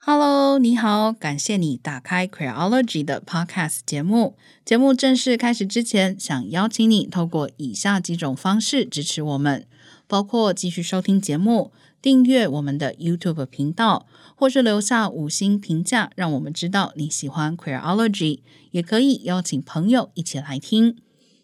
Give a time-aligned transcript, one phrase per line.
[0.00, 4.36] Hello，你好，感谢你打开 Queerology 的 Podcast 节目。
[4.64, 9.66] 节目正式开始之前，想邀请你透过以下几种方式支持我们，
[10.06, 14.06] 包括继续收听节目、订阅我们的 YouTube 频道，
[14.36, 18.38] 或是留下五星评价，让我们知道你喜欢 Queerology。
[18.70, 20.96] 也可以邀请朋友一起来听。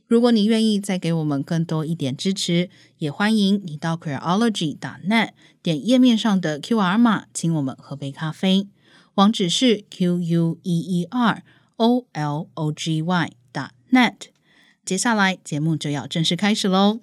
[0.06, 2.68] 如果你愿意再给我们更多一点支持，
[2.98, 5.30] 也欢迎你到 Queerology.net
[5.62, 8.68] 点页面上的 QR 码，请我们喝杯咖啡。
[9.14, 11.42] 网址是 Q U E E R
[11.76, 13.30] O L O G Y
[13.92, 14.14] .net。
[14.84, 17.00] 接下来节目就要正式开始喽。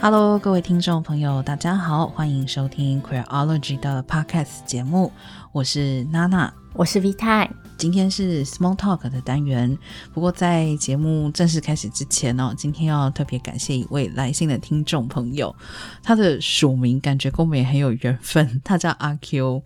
[0.00, 5.10] Hello，各位听众朋友，大家好，欢迎收听 Queology 的 Podcast 节目，
[5.58, 9.76] 我是娜娜，我是 V 太，今天是 Small Talk 的单元。
[10.14, 15.52] 不过在节目正式开始之前呢、哦，今天要特别感谢一位来信的听众朋友，
[16.00, 19.60] 他的署名感觉跟我们也很有缘分，他叫阿 Q。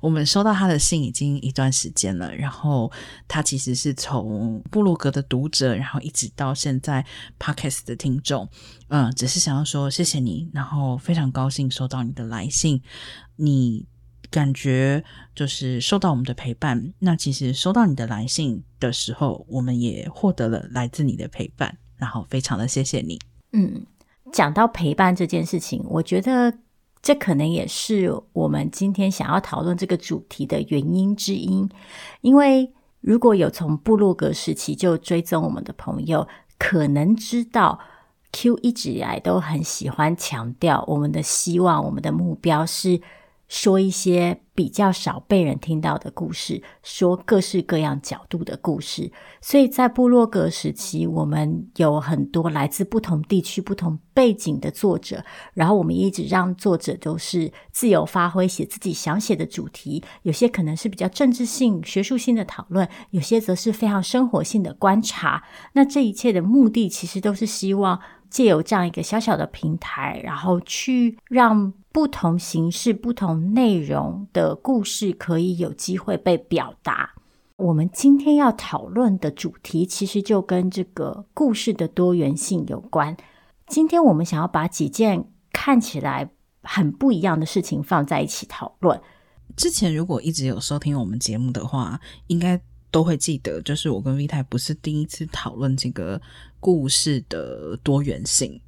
[0.00, 2.90] 我们收到他的信已经一段时间了，然后
[3.28, 7.06] 他其实是从布鲁格的读者，然后一直到现在
[7.38, 8.48] Podcast 的听众，
[8.88, 12.82] 嗯，只是想要说谢谢你，然后非常高兴收到你的来信，
[13.36, 13.86] 你
[14.30, 23.18] 感觉就是受到我们的陪伴，那其实收到你的来信的时候，我们也获得了来自你的陪伴，然后非常的谢谢你。
[23.52, 23.84] 嗯，
[24.32, 26.58] 讲到陪伴这件事情，我觉得。
[27.00, 31.66] 这可能也是我们今天想要讨论这个主题的原因之一，
[32.22, 36.26] 因为如果有从部落格时期就追踪我们的朋友，
[36.58, 37.78] 可能知道
[38.32, 43.00] Q 一直以来都很喜欢强调我们的希望，我们的目标是。
[43.48, 49.10] 说一些比较少被人听到的故事，说各式各样角度的故事。
[49.40, 55.24] 所以在部落格时期，我们有很多来自不同地区、不同背景的作者，
[55.54, 60.04] 然后我们一直让作者都是自由发挥，写自己想写的主题。
[60.22, 65.42] 有些可能是比较政治性、学术性的讨论，有些则是非常生活性的观察。
[65.72, 71.72] 那这一切的目的，其实都是希望借由这样一个小小的平台，然后去让。
[71.90, 77.14] 不同形式、不同内容的故事可以有机会被表达。
[77.56, 83.16] 我们今天要讨论的主题，其实就跟这个故事的多元性有关。
[83.66, 86.30] 今天我们想要把几件看起来
[86.62, 89.00] 很不一样的事情放在一起讨论。
[89.56, 92.60] 之前如果一直有收听我们节目的话，应该
[92.92, 96.20] 都会记得，就是我跟 V 太不是第一次讨论这个
[96.60, 98.60] 故事的多元性。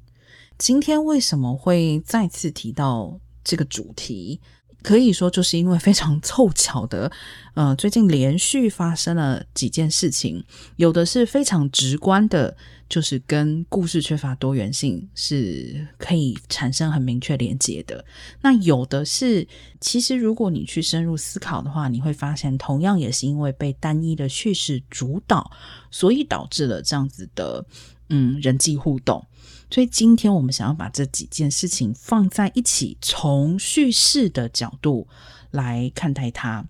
[0.61, 4.39] 今天为什么会再次提到这个主题？
[4.83, 7.11] 可以说就是因为非常凑巧的，
[7.55, 10.43] 呃，最近连续发生了几件事情，
[10.75, 12.55] 有的是非常直观的，
[12.87, 18.05] 就是跟故事缺乏多元性是可以产生很明确连接的。
[18.41, 19.47] 那有的是，
[19.79, 25.49] 其实如果你去深入思考的话，你会发现，同样也是因为被单一的叙事主导，
[25.89, 27.65] 所以导致了这样子的，
[28.09, 29.25] 嗯，人际互动。
[29.71, 35.07] 所以今天我们想要把这几件事情放在一起，从叙事的角度
[35.49, 36.67] 来看待它。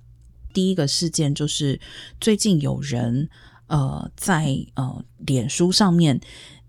[0.53, 1.81] 第一个事件就是
[2.19, 3.29] 最近有人
[3.67, 6.21] 呃在呃脸书上面。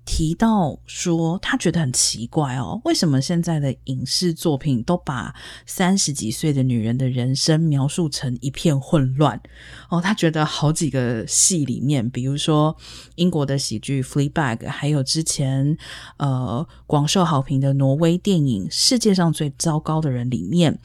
[0.04, 9.40] 提到说，他觉得很奇怪哦，为什么现在的影视作品都把三十几岁的女人的人生描述成一片混乱？
[9.88, 12.76] 哦，他觉得好几个戏里面，比如说
[13.14, 15.76] 英国的喜剧《Fleabag》，还有之前
[16.16, 20.78] 呃广受好评的挪威电影《世界上最糟糕的人》里面。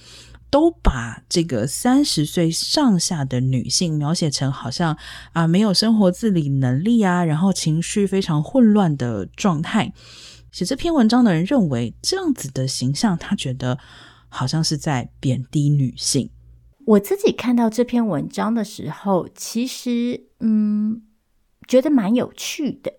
[0.49, 4.97] 都把这个三十岁上下的女性描写成好像
[5.33, 9.91] 啊没有生活自理能力啊，然后情绪非常混乱的状态。
[10.51, 13.77] 写这篇文章的人认为这样子的形象，他觉得
[14.29, 16.29] 好像是在贬低女性。
[16.85, 21.03] 我自己看到这篇文章的时候，其实嗯
[21.67, 22.93] 觉得蛮有趣的，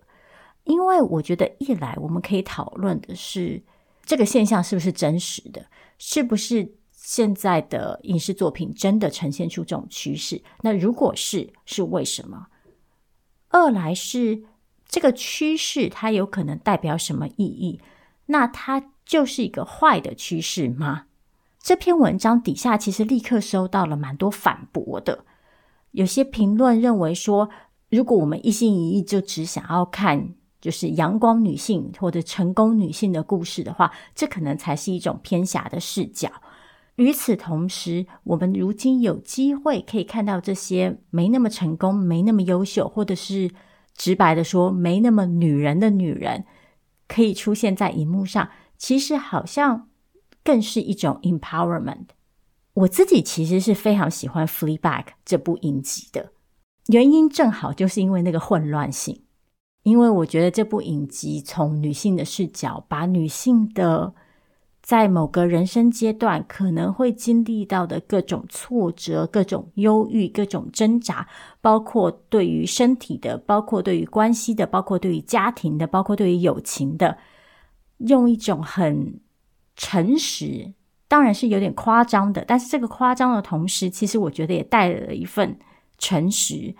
[0.65, 3.63] 因为我觉得一来我们可以讨论的是
[4.05, 5.65] 这个现象是不是真实的，
[5.97, 6.75] 是不是？
[7.09, 10.43] 现在的影视作品真的呈现出这种趋势？
[10.61, 12.45] 那如果是，是为什么？
[13.47, 14.43] 二来是
[14.87, 17.81] 这个趋势，它有可能代表什么意义？
[18.27, 21.05] 那它就是一个坏的趋势吗？
[21.59, 25.25] 这篇文章底下其实立刻收到了蛮多反驳的。
[25.89, 27.49] 有些评论认为说，
[27.89, 36.29] 如果我们一心一意就只想要看就是阳光女性或者成功女性的故事的话，这可能才是一种偏狭的视角。
[36.99, 43.49] 与此同时，我们如今有机会可以看到这些没那么成功、没那么优秀，或者是
[43.95, 46.43] 直白的说没那么女人的女人，
[47.07, 49.87] 可以出现在荧幕上，其实好像
[50.43, 52.07] 更是一种 empowerment。
[52.73, 56.33] 我自己其实是非常喜欢《Fleabag》这部影集的，
[56.87, 59.23] 原因正好就是因为那个混乱性，
[59.83, 64.13] 因为我觉得这部影集从女性的视角，把女性的
[64.89, 71.27] 在某个人生阶段可能会经历到的各种挫折、各种忧郁、各种挣扎，
[71.61, 77.19] 包括对于身体的，包括对于关系的，包括对于家庭的，包括对于友情的，
[77.97, 79.19] 用一种很
[79.75, 80.73] 诚实。
[81.07, 85.59] 当然是有点夸张的，但是这个夸张的同时，其实我觉得也带了一份
[85.99, 86.73] 诚实，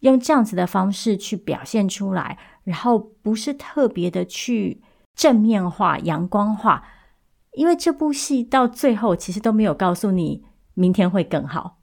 [0.00, 4.80] 用这样子的方式去表现出来，然后不是特别的去
[5.14, 6.82] 正面化、阳光化，
[7.56, 11.78] 因为这部戏到最后其实都没有告诉你明天会更好，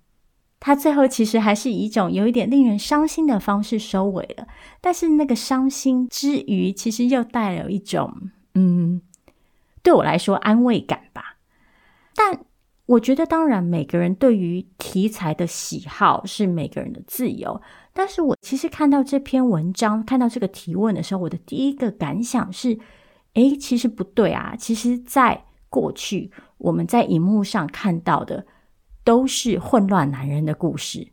[0.60, 4.48] 它最后其实还是以一种有一点令人伤心的方式收尾了，
[4.80, 9.02] 但是那个伤心之余，其实又带了一种嗯，
[9.82, 11.38] 对我来说安慰感吧。
[12.14, 12.46] 但
[12.88, 17.62] 我觉得，当然，每个人对于题材的喜好是每个人的自由。
[17.94, 22.78] 但是我其实看到这篇文章，看到这个提问的时候，我的第一个感想是：
[23.36, 24.56] 诶，其实不对啊！
[24.58, 26.30] 其实，在过去，
[26.60, 28.46] 我们在荧幕上看到的
[29.04, 31.08] 都是混乱男人的故事，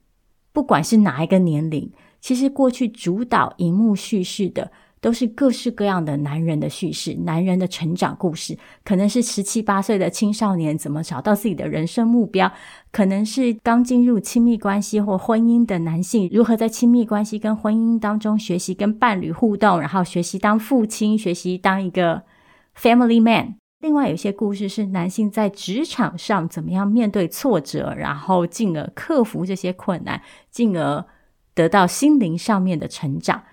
[0.53, 1.91] 不管是哪一个年龄，
[2.21, 4.71] 其实过去主导荧幕叙事的。
[5.01, 12.51] 都是各式各样的男人的叙事，男人的成长故事，可能是十七八岁的青少年怎么找到自己的人生目标，
[12.91, 22.25] 可能是刚进入亲密关系或婚姻的男性如何在亲密关系跟婚姻当中学习跟伴侣互动，然后学习当父亲，学习当一个
[22.77, 23.55] family man。
[23.81, 30.21] 另外有些故事是男性在职场上怎么样面对挫折，然后进而克服这些困难，
[30.51, 31.07] 进而
[31.55, 33.45] 得到心灵上面的成长。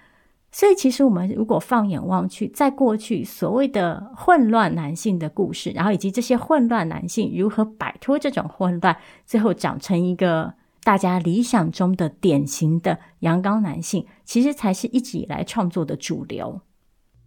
[0.52, 8.96] 所以，其实我们如果放眼望去，在过去所谓的混乱男性的故事，然后以及这些混乱男性如何摆脱这种混乱，
[9.26, 16.62] 最后长成一个大家理想中的典型的阳刚男性，其实才是一直以来创作的主流。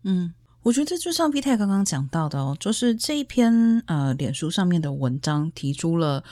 [0.05, 0.33] 嗯，
[0.69, 6.23] 我觉得就像 V 太刚刚讲到的哦，就是这一篇呃脸书上面的文章提出了，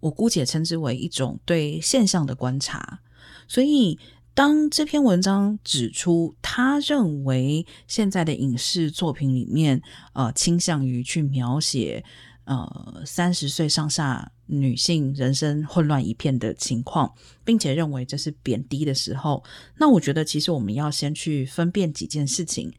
[0.00, 3.00] 我姑且称之为一种对现象的观察，
[3.48, 3.98] 所以。
[4.34, 9.80] 当这篇文章指出，他认为现在的影视作品里面，
[10.12, 12.04] 呃，倾向于去描写，
[12.44, 17.10] 呃，三十岁上下女性人生混乱一片的情况，
[17.46, 19.42] 并且认为这是贬低的时候，
[19.78, 22.70] 那我觉得其实我们要先去分辨几件事情。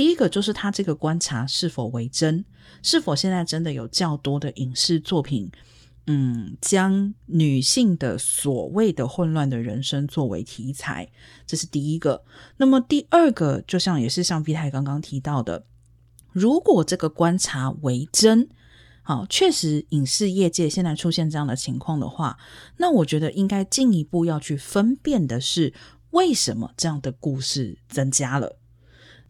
[0.00, 2.42] 第一个就是他这个观察是否为真，
[2.82, 5.52] 是否现在真的有较多的影视作品。
[6.06, 11.12] 嗯，将女性的所谓的混乱的人生作为题材，
[11.46, 12.24] 这是第一个。
[12.56, 15.66] 那么第二个，就像也是像 V 太刚刚提到的，
[16.32, 18.48] 如果这个观察为真，
[19.02, 22.38] 好，确实影视业界现在出现这样的情况的话，
[22.78, 25.74] 那我觉得应该进一步要去分辨的是，
[26.12, 28.59] 为什么这样的故事增加了？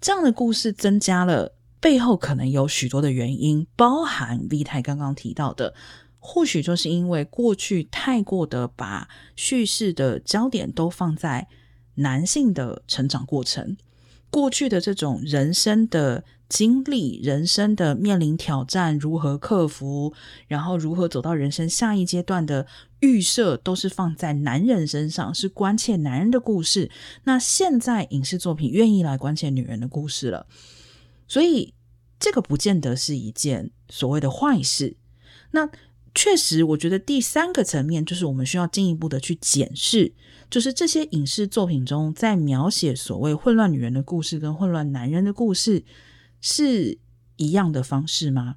[0.00, 5.74] 这样的故事增加了，背后可能有许多的原因，包含 V 太刚刚提到的。
[6.22, 11.48] 或许就是因为过去太过的把叙事的焦点都放在
[11.94, 13.76] 男性的成长过程，
[14.30, 20.12] 过去的这种人生的经历、人生的面临挑战、如何克服，
[20.48, 22.66] 然后如何走到人生下一阶段的
[22.98, 26.90] 预设，都是放在男人身上，是关切男人的故事。
[27.24, 30.46] 那现在影视作品愿意来关切女人的故事了，
[31.26, 31.72] 所以
[32.18, 34.96] 这个不见得是一件所谓的坏事。
[35.52, 35.70] 那。
[36.12, 40.12] 确实，我觉得第三个层面就是我们需要进一步的去检视，
[40.50, 45.84] 就是这些影视作品中在描写所谓混乱女人的故事跟混乱男人的故事
[46.40, 46.98] 是
[47.36, 48.56] 一样的方式吗？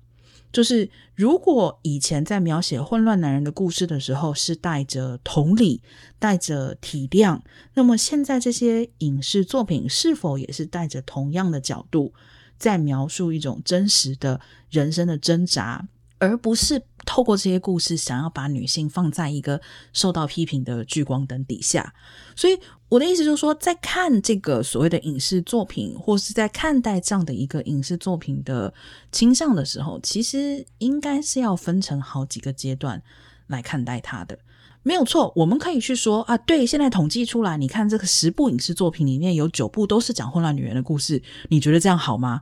[0.51, 5.81] 就是如果以前在描写混乱男人的故事的时候是带着同理、
[6.19, 7.41] 带着体谅，
[7.73, 12.13] 那么现在这些影视作品是否也是带着同样的角度
[12.59, 15.87] 在描述一种真实的人生的挣扎？
[16.19, 19.59] 而不是透过这些故事，想要把女性放在一个
[19.91, 21.93] 受到批评的聚光灯底下。
[22.35, 22.57] 所以
[22.89, 28.73] 我的意思就是说，在看这个所谓的影视作品，或是在看待这样的一个影视作品的
[29.11, 33.01] 倾向的时候，其实应该是要分成好几个阶段
[33.47, 34.37] 来看待它的。
[34.81, 42.41] 没有错，我们可以去说啊，对，现在统计出来，你看这个十部影视作品里面有九部都是讲混乱女人的故事，你觉得这样好吗？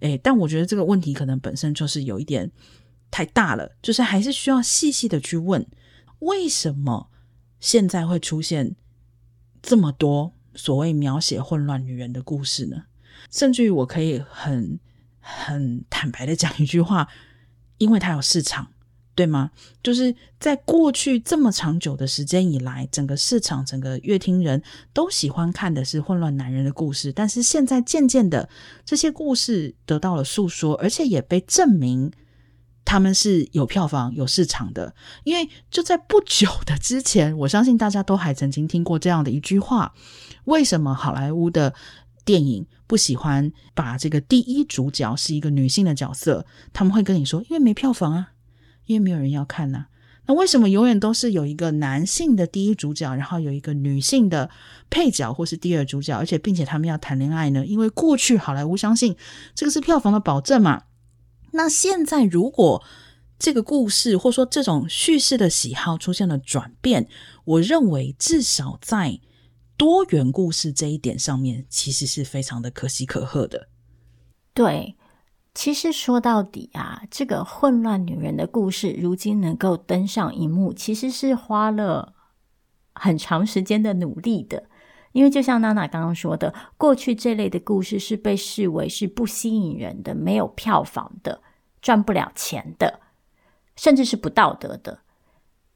[0.00, 2.50] 诶，但我觉得这个问题可能本身就是有一点。
[3.10, 5.66] 太大了，就是还是需要细细的去问，
[6.20, 7.10] 为什么
[7.60, 8.76] 现在会出现
[9.62, 12.84] 这么多所谓描写混乱女人的故事呢？
[13.30, 14.78] 甚至于我可以很
[15.20, 17.08] 很坦白的讲一句话，
[17.78, 18.68] 因为它有市场。
[19.14, 19.50] 对吗？
[19.82, 24.62] 就是在过去这么长久的时间以来，整个市场、整个乐听人
[24.92, 27.12] 都喜欢看的是混乱男人的故事。
[27.12, 28.48] 但是现在渐渐的，
[28.84, 32.12] 这些故事得到了诉说，而且也被证明
[32.88, 34.94] 他们是有票房、有市场的。
[35.24, 39.92] 因为就在不久的之前，我相信大家都还曾经听过这样的一句话：
[40.44, 41.74] 为什么好莱坞的
[42.24, 46.46] 电影不喜欢把这个第一主角是一个女性的角色？
[46.72, 48.28] 他们会跟你说，因为没票房啊。
[48.86, 49.84] 因为没有人要看呐，
[50.24, 54.48] 那为什么永远都是有一个男性的第一主角，然后有一个女性的
[54.88, 57.66] 配角或是第二主角，而且并且他们要谈恋爱呢？
[57.66, 59.14] 因为过去好莱坞相信
[59.54, 60.84] 这个是票房的保证嘛。
[61.52, 62.82] 那现在如果
[63.38, 67.08] 这个故事或说这种叙事的喜好出现了转变，
[67.44, 69.20] 我认为至少在
[69.76, 73.68] 多元故事这一点上面，其实是非常的可喜可贺的。
[74.54, 74.96] 对。
[75.54, 82.14] 其实说到底啊，这个混乱女人的故事，如今能够登上荧幕，其实是花了
[82.94, 84.68] 很长时间的努力的。
[85.12, 91.40] 因为就像娜娜刚刚说的，过去这类的故事是被视为是不吸引人的、没有票房的、
[91.80, 93.00] 赚不了钱的，
[93.76, 95.00] 甚至是不道德的。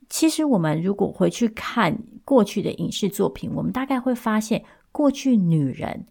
[0.09, 6.07] 其实我们如果回去看过去的影视作品，我们大概会发现，过去女人。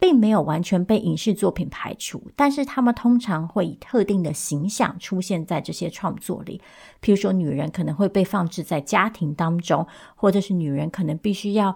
[0.00, 6.62] 并没有完全被影视作品排除，但是他们通常会以特定的形象出现在这些创作里。
[7.02, 11.74] 譬如说，女人可能会被放置在家庭当中，或者是女人可能必须要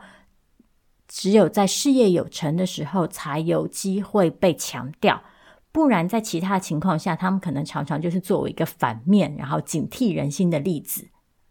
[1.09, 5.23] 只有在事业有成的时候才有机会被强调，
[5.71, 11.09] 不然在其他情况下，他们可能常常就是作为一个反面，然后警惕人心的例子。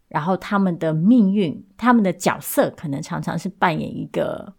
[0.08, 4.54] 然后他们的命运，他们的角色可能常常是扮演一个。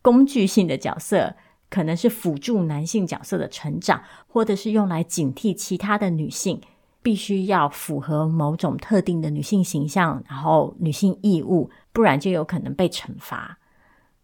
[0.00, 1.34] 工具性的角色
[1.68, 6.60] 可能是辅助男性角色的成长，或者是用来警惕其他的女性
[7.02, 13.57] 必须要符合某种特定的女性形象，然后女性义务，不然就有可能被惩罚。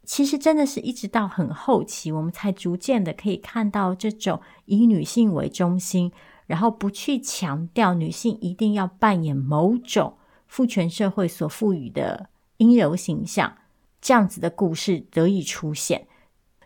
[0.04, 6.12] 其实真的是一直到很后期，我们才逐渐的可以看到这种以女性为中心，
[6.46, 13.56] 然后不去强调女性一定要扮演某种父权社会所赋予的阴柔形象。
[14.00, 16.06] 这样子的故事得以出现，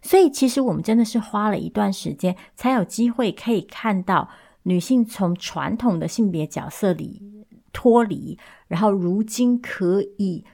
[0.02, 4.28] 所以其实我们真的是花了一段时间，才有机会可以看到
[4.64, 7.22] 女性从传统的性别角色里
[7.72, 10.44] 脱离，然后如今可以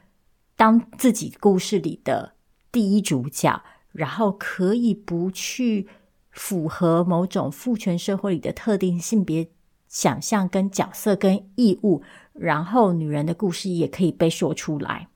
[0.56, 2.33] 当自己故事里的
[2.74, 3.62] 第一主角，
[3.92, 5.86] 然后可以不去
[6.32, 9.48] 符合某种父权社会里的特定性别
[9.86, 12.02] 想象跟角色跟义务，
[12.32, 15.06] 然后女人的故事也可以被说出来。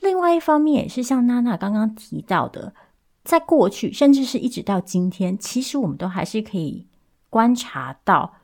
[0.00, 2.74] 另外一方面，也是像娜娜刚刚提到的，
[3.22, 6.88] 在过去，甚至是一直到今天，其实我们都还是可以
[7.30, 8.34] 观察到，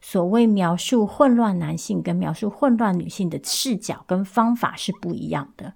[0.00, 5.74] 所谓描述混乱男性跟描述混乱女性的视角跟方法是不一样的。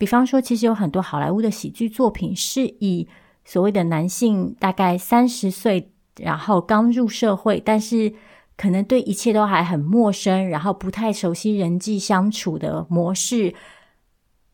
[0.00, 3.06] 比方说，其实有很多好莱坞的喜剧作品是以
[3.44, 8.14] 所谓的男性大概三十岁，然后刚入社会，但是
[8.56, 13.54] 可能对一切都还很陌生，然后不太熟悉人际相处的模式。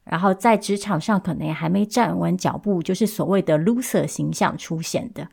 [0.02, 5.28] 然后在职场上可能也还没站稳脚步，就是所谓的 loser 形象出现的。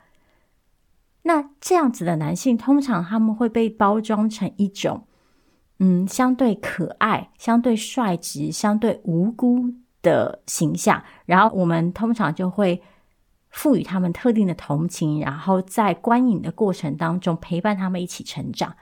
[1.24, 5.08] 那这样子的男性，通常他们会被包装成一种，
[5.79, 11.03] 嗯，相对可爱、相对率直、相对无辜的形象。
[11.25, 12.83] 然后我们通常就会
[13.50, 18.75] 赋予他们特定的同情，然后在观影的过程当中陪伴他们一起成长。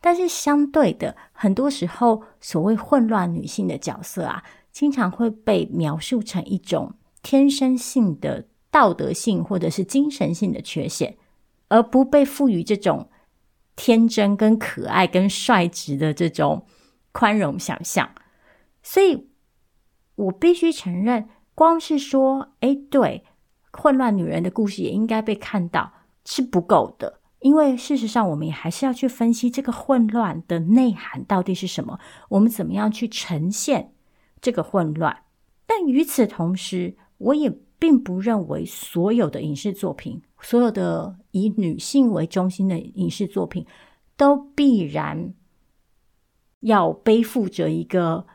[0.00, 4.44] 但是相对的，很多时候所谓混乱女性的角色啊。
[4.70, 6.92] 经常会被描述成一种
[7.22, 11.16] 天生性的道德性或者是精神性的缺陷，
[11.68, 13.08] 而不被赋予这种
[13.74, 16.66] 天真跟可爱跟率直的这种
[17.12, 18.10] 宽容想象。
[18.82, 19.26] 所以，
[20.16, 23.24] 我必须承认，光是说“哎，对，
[23.72, 25.92] 混乱女人的故事也应该被看到”
[26.24, 31.98] 是不够的，因为事实上，我们也还是要去分析这个混乱的内涵到底是什么，
[32.30, 33.92] 我们怎么样去呈现。
[34.40, 35.22] 这个混乱，
[35.66, 43.66] 但与此同时，我也并不认为所有的影视作品，所有的以女性为中心的影视作品，
[44.16, 45.32] 都必然
[46.60, 48.26] 要背负着一个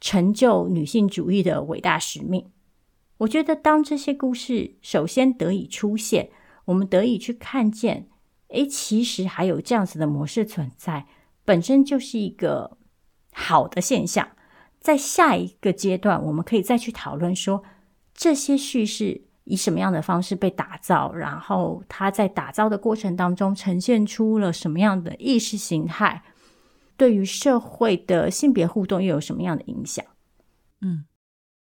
[0.00, 2.50] 成就女性主义的伟大使命。
[3.18, 6.30] 我觉得，当这些故事首先得以出现，
[6.66, 8.08] 我们得以去看见，
[8.48, 11.06] 诶，其实还有这样子的模式存在，
[11.44, 12.78] 本身就是一个
[13.32, 14.28] 好的现象。
[14.80, 17.64] 在下一个阶段，我们可以再去讨论说，
[18.14, 26.22] 这些叙事以什么样的方式被打造，然后它在打造的过程当中呈现出了什么样的意识形态，
[26.98, 30.04] 对于社会的性别互动又有什么样的影响？
[30.82, 31.06] 嗯，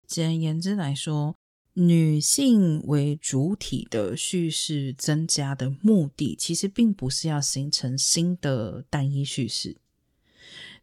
[0.06, 1.36] 简而言之来说，
[1.74, 9.76] 女性为主体的叙事增加的目的，其实并不是要形成新的单一叙事。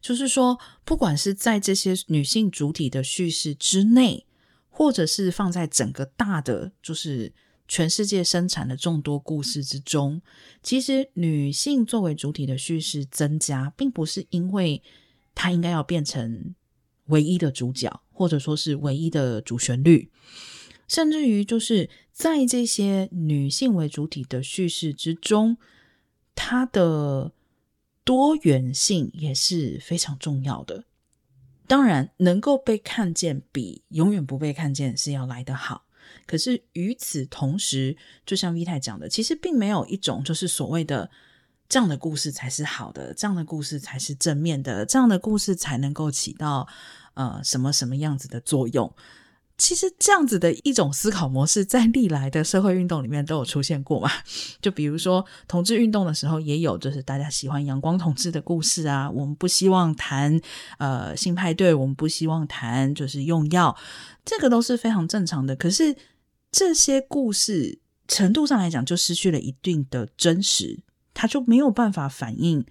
[0.00, 4.26] 就是说，不管是在这些女性主体的叙事之内。
[4.76, 7.32] 或者是放在整个大的，就是
[7.66, 10.20] 全世界生产的众多故事之中，
[10.62, 14.82] 其实女性作为主体的叙事增加，并不是因为
[15.34, 16.54] 她应该要变成
[17.06, 20.10] 唯一的主角，或者说是唯一的主旋律，
[20.86, 25.56] 甚至于就是在这些女性为主体的叙事之中，
[26.34, 27.32] 它的
[28.04, 30.84] 多元性也是非常重要的。
[31.66, 35.86] 当然，能够被看见比永远不被看见是要来得好。
[36.26, 37.96] 可是与此同时，
[38.26, 41.10] 就像 V 太讲的，其实并没有一种就是所谓的
[41.68, 46.68] 这样的故事才是好的，这样的故事才是正面的，这样的故事才能够起到
[47.14, 48.94] 呃什么什么样子的作用。
[49.56, 54.10] 其实这样子的一种思考模式，在历来的社会运动里面都有出现过嘛。
[54.60, 59.08] 就比如说同志运动的时候，也有就是大家喜欢阳光同志的故事啊。
[59.08, 60.40] 我们不希望谈
[60.78, 63.76] 呃性派对，我们不希望谈就是用药，
[64.24, 65.54] 这个都是非常正常的。
[65.54, 65.94] 可是
[66.50, 70.80] 这些故事程度上来讲，就失去了一定的真实，
[71.14, 72.66] 它就没有办法反映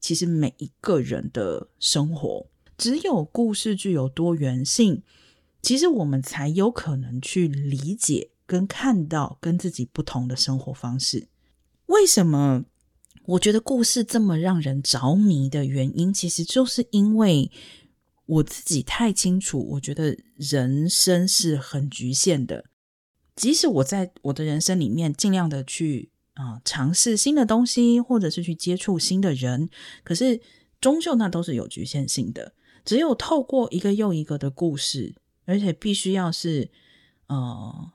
[0.00, 2.46] 其实每一个人的生活。
[2.78, 5.02] 只有故事具有多元性。
[5.62, 11.28] 其实我们才有可能去理解跟看到跟自己不同的生活方式。
[11.86, 12.64] 为什么
[13.24, 17.48] 我觉得故事这么让人着迷的原因，其实就是因为
[18.26, 22.64] 我自己太清楚，我觉得人生是很局限的。
[23.36, 29.70] 即使我在我的人生里面尽量的去啊、尝试新的东西，或者是去接触新的人，
[30.02, 30.40] 可是
[30.80, 32.54] 终究那都是有局限性的。
[32.84, 35.14] 只有透过一个又一个的故事。
[35.44, 36.70] 而且必须要是，
[37.26, 37.90] 呃，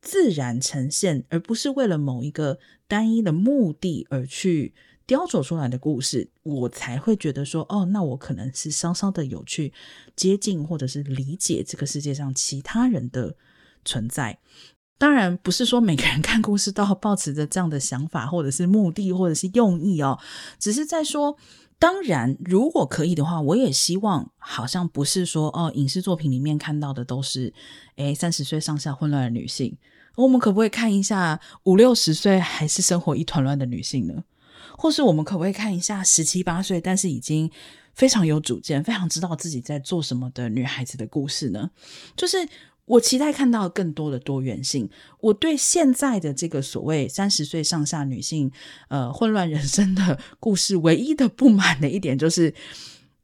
[0.00, 4.74] 自然呈现，而不是为了某一个单一的目的而去
[5.06, 9.72] 雕琢出来的故事，我才会觉得说，哦，那我可能是稍稍的有去
[10.14, 13.36] 接近或者是理解这个世界上其他人的
[13.84, 14.38] 存在。
[14.98, 20.18] 当然，不是说每个人看故事都要抱持着这样的想法，或者是目的，或者是用意哦，
[20.58, 21.36] 只是在说。
[21.80, 27.54] 当然，如果可以的话，我也希望好像不是说哦，影视作品里面看到的都是
[27.96, 29.78] 诶三十岁上下混乱的女性。
[30.16, 34.24] 我们可不可以看一下五六十岁还是生活一团乱的女性呢？
[34.76, 37.50] 或是我们可不可以看一下十七八岁但是已经
[37.94, 41.70] 非常有主见、非常知道自己在做什么的女孩子的故事呢？
[42.14, 42.46] 就是。
[42.84, 44.90] 我期待看到更多的多元性。
[45.20, 48.50] 我对现在的这个所谓三十岁上下女性，
[48.88, 52.52] 呃，混乱人生的故事，唯一的不满的一点就是，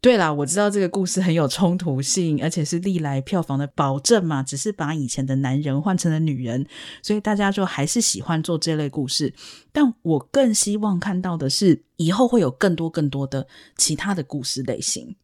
[0.00, 6.64] 对啦，我知道这个故事很有冲突性，而且是历来票房的保证嘛，只是把以前的男人换成了女人，
[7.02, 9.34] 所以大家就还是喜欢做这类故事。
[9.72, 15.16] 但我更希望看到的是，以后会有更多更多的其他的故事类型。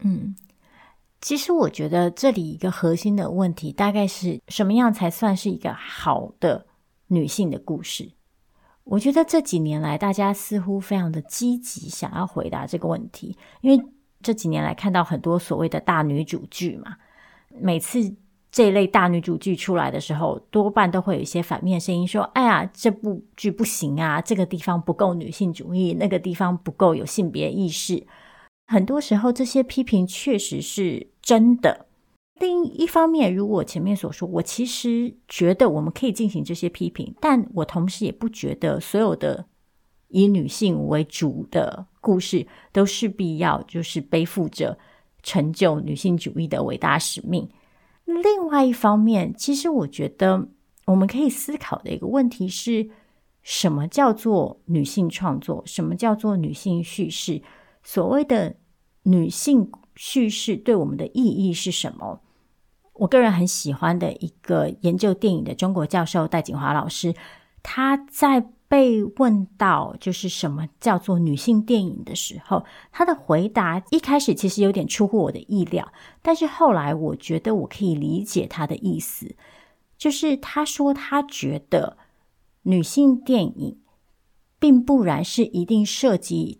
[0.00, 0.34] 嗯。
[1.20, 6.66] 其实我觉得这里一个核心的问题，大概是什么样才算是一个好的
[7.08, 8.12] 女性的故事？
[8.84, 13.84] 我觉得这几年来，大家似乎非常的积极想要回答这个问题，因为
[14.22, 16.96] 这几年来看到很多所谓的大女主剧嘛，
[17.50, 17.98] 每次
[18.50, 28.04] 这一类大女主剧出来的时候，多半都会有一些反面声音说：“哎呀，这部剧不行啊，这个地方不够女性主义，那个地方不够有性别意识。”
[28.72, 31.86] 很多时候，这些批评确实是真的。
[32.38, 39.46] 另一方面，如我前面所说，我其实觉得我们可以进行这些批评，但我同时也不觉得所有的
[40.06, 44.78] 以女性为主的故事都势必要就是背负着
[45.20, 47.50] 成就女性主义的伟大使命。
[48.04, 50.46] 另外一方面，其实我觉得
[50.86, 52.88] 我们可以思考的一个问题是：
[53.42, 55.60] 什么叫做女性创作？
[55.66, 57.42] 什么叫做女性叙事？
[57.82, 58.56] 所谓的
[59.02, 62.20] 女性叙事对我们的意义是什么？
[62.94, 67.14] 我个人很喜欢的一个研究电影的中国教授戴锦华老师，
[67.62, 79.34] 他在被问到就是什么叫做女性电影的时候，他的回答一开始其实有点出乎我的意料，但是后来我觉得我可以理解他的意思，
[79.96, 81.96] 就是他说他觉得
[82.62, 83.80] 女性电影
[84.58, 86.58] 并不然是一定涉及。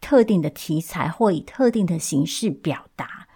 [0.00, 3.26] 特定的题材或以特定的形式表达，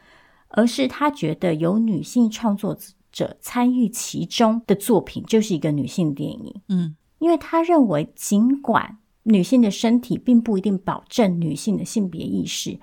[0.48, 2.76] 而是他觉得有女性创作
[3.10, 6.60] 者参与其中的作品就是一个女性电影。
[6.68, 12.78] 嗯，因为他认为，尽管女性的身体并不一定保证女性的性别意识，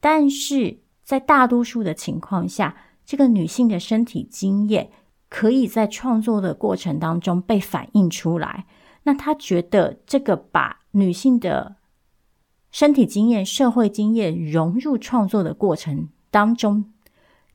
[0.00, 4.90] 但是在大多数的情况下，这个女性的身体经验
[5.28, 8.66] 可以在创作的过程当中被反映出来。
[9.04, 11.76] 那他觉得，这个把女性的
[12.70, 16.84] 身体经验、社会经验融入创作的过程当中，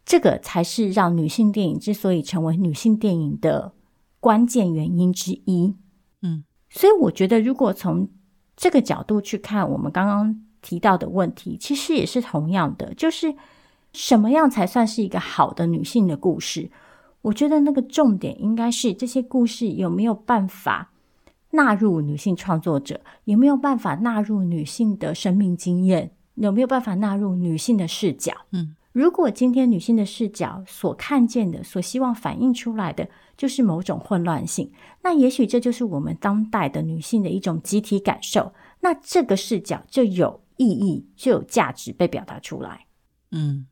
[0.06, 3.73] 这个才是让女性电影之所以成为女性电影的
[4.19, 5.75] 关键原因之一。
[6.21, 8.10] 嗯，所以我觉得，如果从
[8.56, 13.36] 这个角度去看我们刚刚提到的问题，其实也是同样的，就是
[13.93, 16.69] 什么样才算是一个好的女性的故事？
[17.21, 20.91] 我觉得那个重点应该是这些故事有没有办法
[21.55, 28.33] 纳入女性创作者，有没有办法纳入女性的生命经验，有没有办法纳入女性的视角？
[28.51, 38.53] 嗯，如果今天女性的视角所看见的、所希望反映出来的就是某种混乱性，那也许这就是我们当代的女性的一种集体感受。
[38.81, 42.85] 那这个视角就有意义，就有价值被表达出来。
[43.31, 43.65] 嗯，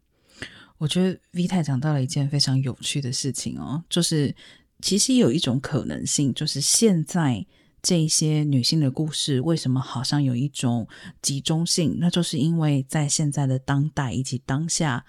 [0.77, 4.33] 我觉得 V 太讲到了一件非常有趣的事情哦，就是
[4.81, 7.45] 其实有一种可能性，就是现在。
[7.83, 10.87] 这一些女性的故事为什么好像有一种
[11.21, 11.97] 集中性？
[11.99, 15.05] 那就是因为在现在的当代以及当下，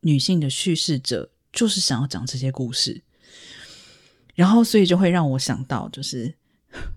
[0.00, 3.00] 女性的叙事者就是想要讲这些故事，
[4.34, 6.34] 然后所以就会让我想到，就是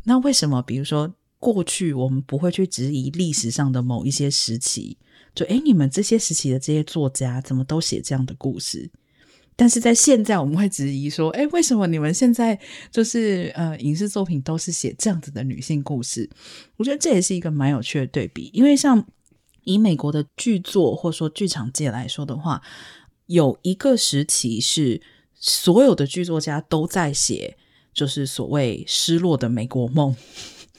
[0.03, 4.97] 那为什么，比如说过去我们不会去质疑历史上的某一些时期，
[5.35, 8.89] 就诶，你们这些时期的这些作家怎么都写这样的故事？
[9.59, 12.57] 但是在现在，我们会质疑说：“哎，为什么你们现在
[12.89, 16.29] 就是呃，影视作品都是写这样子的女性故事？”
[16.77, 19.05] 我觉得这也是一个蛮有趣的对比，因为像
[19.65, 22.61] 以美国的剧作或者说剧场界来说的话，
[23.25, 25.01] 有一个时期是
[25.35, 27.57] 所有的剧作家都在写，
[27.93, 30.15] 就是所谓失落的美国梦。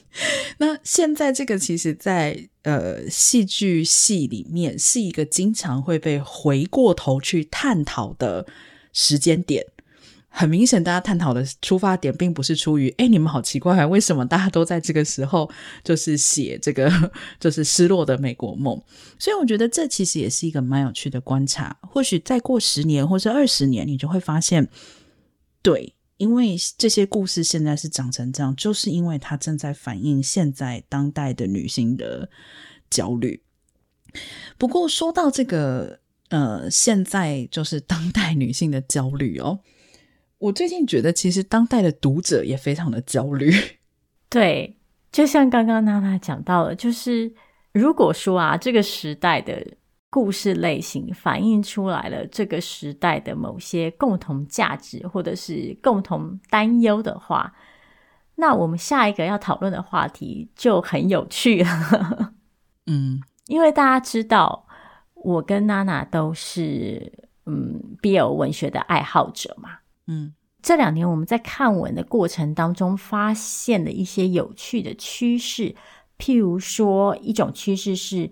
[0.56, 8.46] 那现在这个其实在，呃戏剧系里面是一个经常会被回过头去探讨的。
[8.92, 9.64] 时间点
[10.32, 15.50] 很明显，大家探讨的出发点并不是出于“哎，你们好奇怪，为什么大家都在这个时候
[15.82, 16.88] 就是写这个
[17.40, 18.80] 就是失落的美国梦”。
[19.18, 21.76] 所以我觉得这其实也是一个蛮有趣的观察。
[21.82, 24.68] 或许再过十年或者二十年，你就会发现，
[25.62, 32.30] 对，因为这些故事现在是长成这样，就是因为它正在反映现在当代的女性的
[32.88, 33.42] 焦虑。
[34.56, 35.99] 不过说到这个。
[36.30, 39.60] 呃，现在就是当代女性的焦虑哦。
[40.38, 43.52] 我最近觉得，其实当代的读者也非常的焦虑。
[44.30, 44.78] 对，
[45.12, 47.32] 就像刚刚娜娜讲到了，就是
[47.72, 49.66] 如果说啊，这个时代的
[50.08, 57.52] 故事类型反映出来了这个时代的某些共同价值或者是共同担忧的话，
[58.36, 62.34] 那我们下一个要讨论的话题就很有趣了。
[62.86, 64.68] 嗯，因为大家知道。
[65.22, 67.12] 我跟娜娜都是
[67.46, 69.70] 嗯 BL 文学的爱好者嘛，
[70.06, 75.74] 嗯，这两年我们在看文的过程当中，发现了一些有趣的趋势，
[76.18, 78.30] 譬如说一种趋势是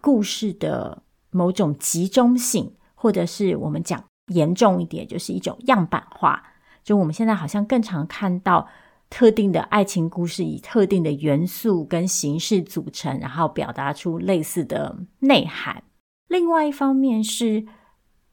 [0.00, 6.42] 故事的某种集中性，或者是我们讲严重一点，就是一种样板化。
[6.82, 8.68] 就我们现在好像更常看到
[9.08, 15.82] 特定的爱情故事以特定的元素跟形式组成，然后表达出类似的内涵。
[16.28, 17.64] 另外一方面是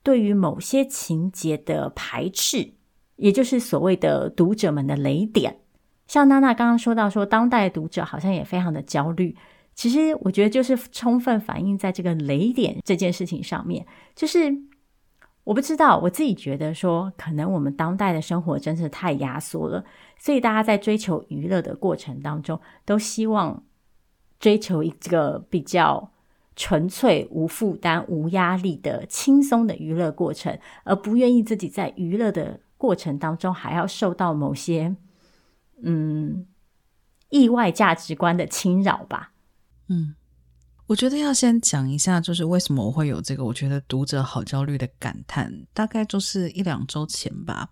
[0.01, 2.73] 对于某些情节的排斥，
[3.17, 5.59] 也就是所谓的读者们的雷点。
[6.07, 9.35] 像娜娜刚刚说到说，当代读者好像也非常的焦虑。
[9.75, 13.85] 其实我觉得就是充分反映在这个雷点这件事情上面。
[14.15, 14.51] 就是
[15.43, 19.85] 我不知道，我自己觉得说，可能我们当代的生活真是太压缩了，
[20.17, 23.63] 所以大家在追求娱乐的过程当中，都希望
[24.39, 26.11] 追求一个比较。
[26.61, 34.95] 纯粹无负担、无压力的轻松的娱乐过程，而不愿意自己在娱乐的过程当中还要受到某些
[35.81, 36.45] 嗯
[37.31, 39.33] 意外价值观的侵扰吧。
[39.89, 40.13] 嗯，
[40.85, 45.65] 我觉得要先讲一下，就是为什么我会有这个我觉得读者好焦虑的感叹。
[45.73, 47.69] 大概就是一两周前吧，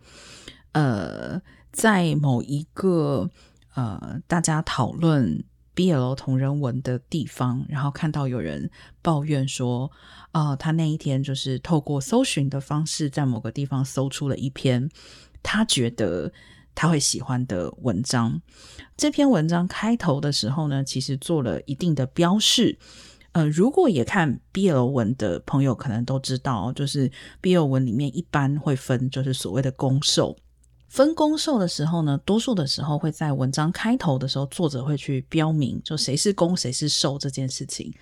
[0.72, 1.40] 呃，
[1.72, 3.30] 在某一个
[3.76, 5.46] 呃大家讨论。
[5.80, 8.70] BL 同人文的地方，然后看到有人
[9.02, 9.90] 抱怨说，
[10.34, 14.90] 啊、他那一天就是透过搜寻的方式，在某个地方搜出了一篇
[15.42, 16.34] 他觉得
[16.76, 18.42] 他会喜欢的文章。
[18.98, 22.78] 这篇文章开头的时候呢，其实做了一定的标示，
[23.32, 27.10] 呃，如果也看 BL 文的朋友，可能都知道，就是
[27.42, 30.36] BL 文里面一般会分，就是所谓的攻受。
[30.90, 37.94] 分工受的时候呢，多数的时候会在文章开头的时候，作者会去标明，就谁是攻，谁是受这件事情。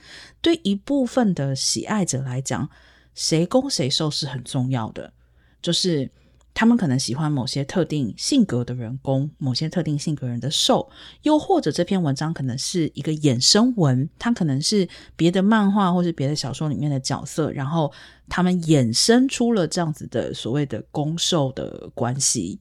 [0.41, 2.67] 对一部分的喜爱者来讲，
[3.13, 5.13] 谁攻谁受是很重要的，
[5.61, 6.09] 就是。
[6.57, 10.89] 他们可能喜欢某些特定性格的人攻，某些特定性格人的受，
[11.21, 17.93] 又或者这篇文章可能是一个衍生文，它可能是别的漫画或是别的小说里面的角色，然后
[18.27, 22.59] 他们衍生出了这样子的所谓的攻受的关系。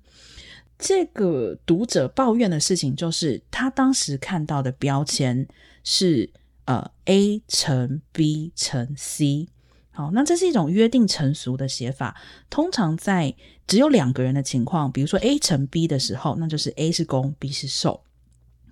[0.79, 5.49] 这个读者抱怨的事情就是，他当时看到的标签
[5.83, 6.31] 是
[6.67, 9.49] 呃 A 乘 B 乘 C。
[9.91, 12.21] 好，那这是一种约定成俗的写法。
[12.51, 13.35] 通常在
[13.67, 18.03] 只有两个人的情况，比如说 A 乘 B 的时候，那就是 A 是攻，B 是受。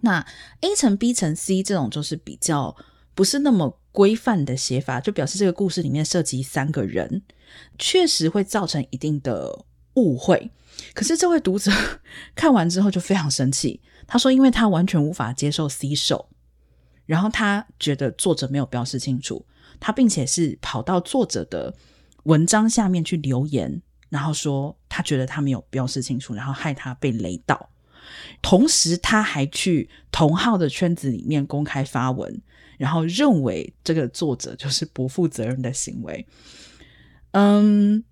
[0.01, 0.25] 那
[0.61, 2.77] A 乘 B 乘 C 这种就是比较
[3.15, 7.23] 不是那么规范的写法，就表示这个故事里面涉及三个人，
[7.79, 10.51] 确实会造成一定的误会。
[10.93, 11.71] 可是这位读者
[12.35, 16.29] 看完之后就非常生气，他说，因为他完全无法接受 C 受，
[17.07, 19.45] 然后他觉得作者没有标示清楚。
[19.81, 21.75] 他并且是跑到作者的
[22.23, 23.83] 文章下面去留言，
[24.14, 27.68] 然后说他觉得他没有标示清楚，然后害他被雷到。
[28.40, 32.40] 同时，他还去同号的圈子里面公开发文，
[32.79, 36.24] 然后认为这个作者就是不负责任的行为。
[37.33, 38.05] 嗯。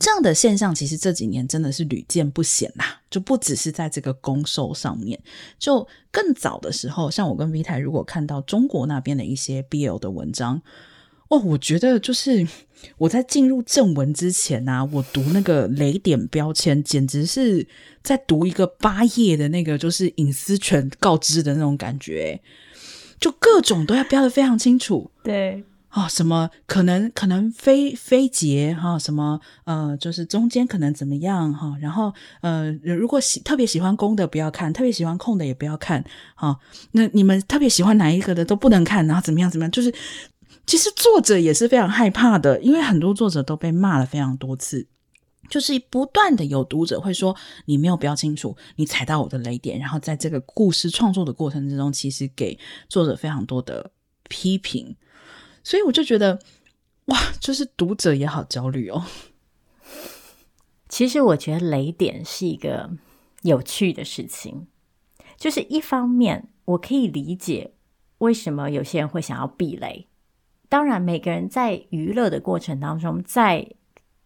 [0.00, 5.20] 这样的现象其实这几年真的是屡见不鲜呐，就不只是在这个攻受上面，
[5.58, 10.62] 就更早的时候，像我跟 V 太如果看到中国那边的一些 BL 的文章，
[11.28, 12.46] 哦，我觉得就是
[12.96, 17.66] 我在进入正文之前呐、啊，我读那个雷点标签，简直是
[18.02, 22.40] 在读一个八页的那个就是隐私权告知的那种感觉，
[23.20, 25.64] 就各种都要标的非常清楚，对。
[25.90, 28.98] 啊、哦，什么可能可能非非结哈、哦？
[28.98, 31.78] 什么呃，就是中间可能怎么样哈、哦？
[31.80, 32.12] 然后
[32.42, 36.56] 呃，如果喜特别喜欢公的不要看，特别喜欢控的也不要看哈、哦。
[36.92, 39.70] 那你们特别喜欢哪一个的都不能看，然后怎么样怎么样？
[39.70, 39.90] 就是
[40.68, 44.86] 其实作者也是非常害怕的，因为很多作者都被骂了非常多次，
[45.48, 53.92] 就是不断的有读者会说你没有标清楚，你踩到我的雷点，然后在这个故事创作的过程之中，其实给作者非常多的
[54.28, 54.94] 批评。
[55.64, 56.38] 所以我就觉得，
[57.06, 59.06] 哇，就是读者也好焦虑哦。
[60.90, 62.90] 其实我觉得雷点是一个
[63.40, 64.66] 有趣的事情，
[65.38, 67.72] 就是一方面我可以理解
[68.18, 70.04] 为什么有些人会想要避雷。
[70.68, 73.66] 当然，每个人在娱乐的过程当中，在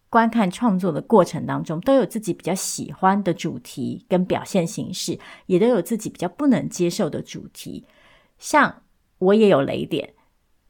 [0.09, 7.85] 观看创作的过程当中，都有自己比较喜欢的主题跟表现形式，也都有自己比较不能接受的主题。
[8.37, 8.83] 像
[9.19, 10.13] 我也有雷点。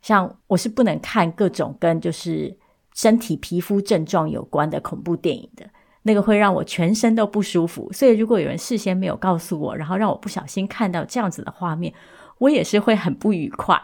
[0.02, 2.58] 像我是不能看各种跟就是
[2.94, 5.66] 身体皮肤症状有关的恐怖电影的，
[6.02, 7.90] 那个会让我全身都不舒服。
[7.94, 11.94] 所以如果有人事先没有告诉我，然后让我不小心看到这样子的画面，
[12.38, 13.82] 我也是会很不愉快。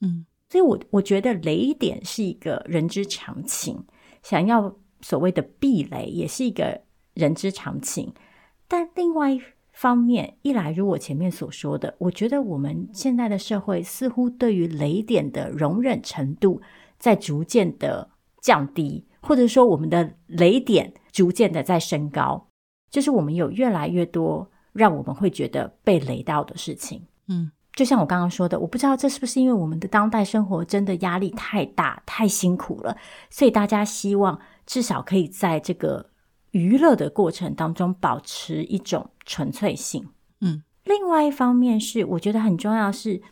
[0.00, 3.82] 嗯，所以我我觉得雷点是一个人之常情，
[4.22, 6.82] 想要所谓的避雷也是一个
[7.14, 8.12] 人之常情，
[8.68, 9.40] 但另外一
[9.72, 16.60] 方面，一来如我前面所说的，我觉得我们现在的社会似乎对于雷点的容忍程度
[16.98, 18.10] 在逐渐的
[18.42, 22.46] 降低，或者说我们的雷点逐渐的在升高，
[22.90, 27.06] 就是我们有越来越多让我们会觉得被雷到的事情。
[27.28, 32.96] 嗯，就像我刚刚说的，我不知道这是不是因为我们的当代生活真的压力太大、太辛苦了，
[33.30, 36.10] 所以大家希望至少可以在这个。
[36.52, 40.10] 娱乐的过程当中，保持一种纯粹性。
[40.42, 43.22] 嗯，另外一方面是，我觉得很重要是，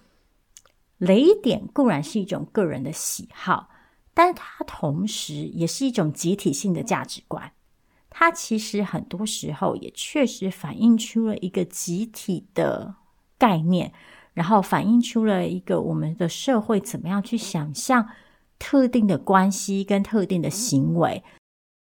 [0.97, 3.69] 雷点固然是一种个人的喜好，
[4.15, 7.53] 但它同时也是一种集体性的价值观。
[8.09, 12.95] 它其实很多时候也确实反映出了一个集体的
[13.37, 13.93] 概念，
[14.33, 18.09] 然后反映出了一个我们的社会怎么样去想象
[18.59, 21.23] 特定的关系跟特定的行为。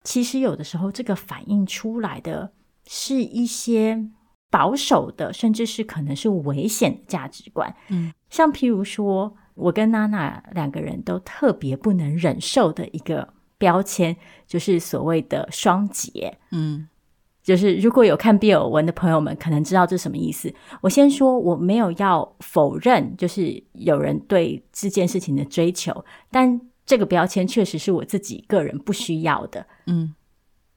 [0.03, 2.53] 其实有的时候，这个反映出来的
[2.85, 4.09] 是一些
[4.49, 7.75] 保守的，甚至是可能是危险的价值观。
[7.89, 16.37] 嗯，像譬如说，我跟娜娜两个人都特别不能忍受的一个标签，就是所谓的双节。
[16.51, 16.87] 嗯，
[17.47, 20.53] 就是如果有看 BL 文的朋友们，可能知道这什么意思。
[20.81, 26.59] 我先说，我没有要否认，就是有人对这件事情的追求，但。
[26.87, 30.15] 这个标签确实是我自己个人不需要的，嗯，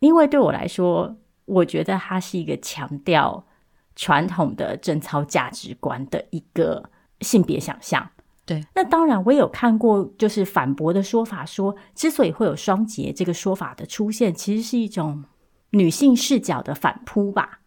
[0.01, 3.47] 因为对我来说，我觉得它是一个强调
[3.95, 8.11] 传统的贞操价值观的一个性别想象。
[8.45, 15.23] 对，那当然我也有看过，就是反驳的说法说，说之所以会有双节这个说法的出现，其实是一种
[15.71, 17.61] 女性视角的反扑吧，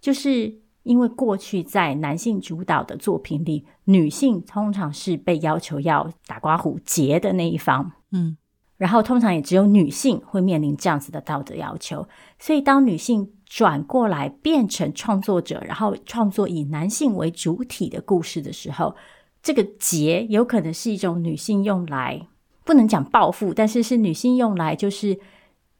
[0.00, 0.60] 就是。
[0.86, 8.36] 因为过去在男性主导的作品里，女性通常是被要求要打刮胡结的那一方，嗯，
[8.76, 12.06] 然后通常也只有女性会面临这样子的道德要求。
[12.38, 18.94] 所以当女性转过来变成创作者，然后创作以男性为主体的故事的时候，
[19.42, 22.28] 这个结有可能是一种女性用来
[22.64, 25.18] 不能讲报复，但是是女性用来就是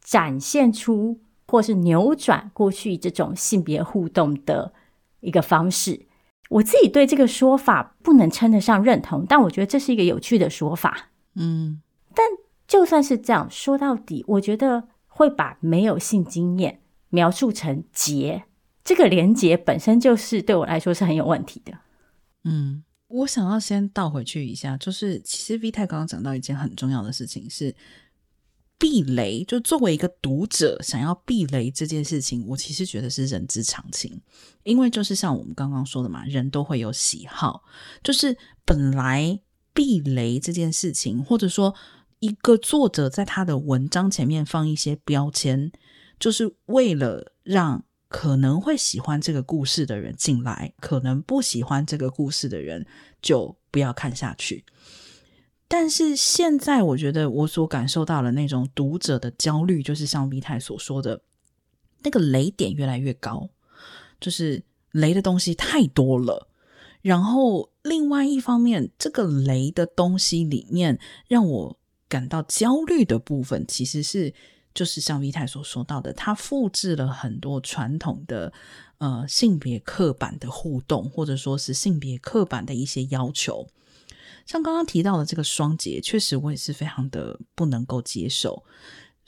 [0.00, 4.72] 展现出或是扭转过去这种性别互动的。
[5.20, 6.06] 一个方式，
[6.50, 11.08] 我自己对这个说法不能称得上认同，但我觉得这是一个有趣的说法。
[11.34, 11.80] 嗯，
[12.14, 12.24] 但
[12.68, 18.44] 就算是这样说到底，我觉得会把没有性经验描述成结，
[18.84, 21.72] 这个连结本身就是对我来说是很有问题的。
[22.44, 27.74] 嗯，我想要先倒回去一下，就是其实 V 太刚刚讲到一件很重要的事情是。
[28.78, 34.20] 避雷，就作为一个读者想要避雷这件事情，我其实觉得是人之常情，
[34.64, 37.64] 因为就是像我们刚刚说的嘛，人都会有喜好，
[38.02, 39.40] 就是本来
[39.72, 41.74] 避雷这件事情，或者说
[42.18, 45.72] 一个作者在他的文章前面放一些标签，
[46.20, 52.86] 就是为了让可能会喜欢这个故事的人进来，可能不喜欢这个故事的人
[53.20, 54.64] 就不要看下去。
[55.68, 61.20] 但是现在，我觉得我所感受到的那种读者的焦虑，就是像 V 太所说的，
[62.02, 63.48] 那个雷点越来越高，
[64.20, 66.48] 就是雷的东西太多了。
[67.02, 74.32] 然后另外一方面，这个雷的东西里面让我感到焦虑的部分，其实是
[74.72, 78.52] 就是像 V 太所说到的，他复制了很多传统的
[78.98, 83.66] 呃性别刻板的互动，或者说是性别刻板的一些要求。
[84.46, 88.64] 像刚刚提到的这个双节，确实我也是非常的不能够接受。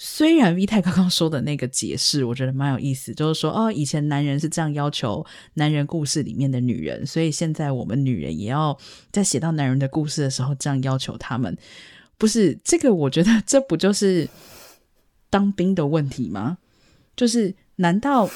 [0.00, 8.78] 虽然 V 太刚刚说的那个解释，我觉得蛮有意思，就是说，哦，以前男人是这样要求男人故事里面的女人，所以现在我们女人也要
[9.10, 11.58] 在写到男人的故事的时候这样要求他们。
[12.16, 14.28] 不是这个，我觉得这不就是
[15.28, 16.58] 当兵的问题吗？
[17.16, 18.30] 就是难道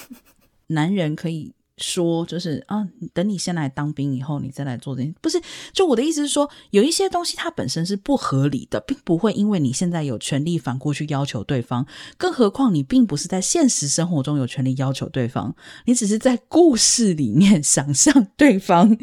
[0.67, 1.55] 男人可以？
[1.79, 5.13] 说就是啊，等你先来当兵以后，你再来做这些。
[5.21, 5.41] 不是，
[5.73, 11.87] 就我的意思是说，有一些东西它本身是不合理的，并不会因为你现在有权利反过去要求对方。
[12.19, 15.55] 更何况你并不是在现实生活中有权利要求对方，
[15.87, 18.97] 你只是在故事里面 想象对方。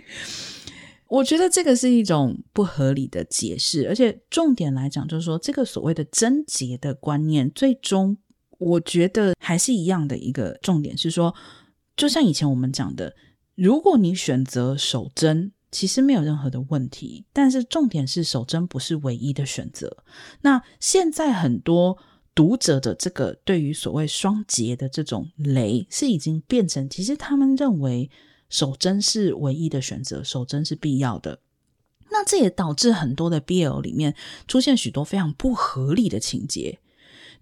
[1.07, 8.15] 我觉得这个是一种不合理的解释，而且重点来讲，就是说这个所谓的贞洁的观念，最终
[8.59, 11.33] 我觉得还是一样的一个重点是说。
[11.99, 13.13] 就像以前我们讲的，
[13.55, 17.25] 如果你选择守贞，其实没有任何的问题。
[17.33, 19.97] 但是重点是，守贞不是唯一的选择。
[20.39, 21.97] 那现在很多
[22.33, 28.09] 读者的这个对于所谓双节的这种雷，是已经变成，其实他们认为
[28.49, 31.41] 守贞是唯一的选择，守贞是必要的。
[32.09, 34.15] 那这也导致很多的 BL 里面
[34.47, 36.79] 出现许多非常不合理的情节，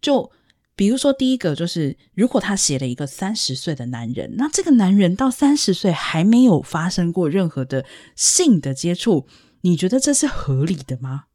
[0.02, 0.32] 就。
[0.78, 7.84] 比如说，第一个就是，如果他写了一个三十岁的男人，那这个男人到三十岁还没有发生过任何的
[8.16, 9.26] 性的接触，
[9.62, 11.26] 你觉得这是合理的吗？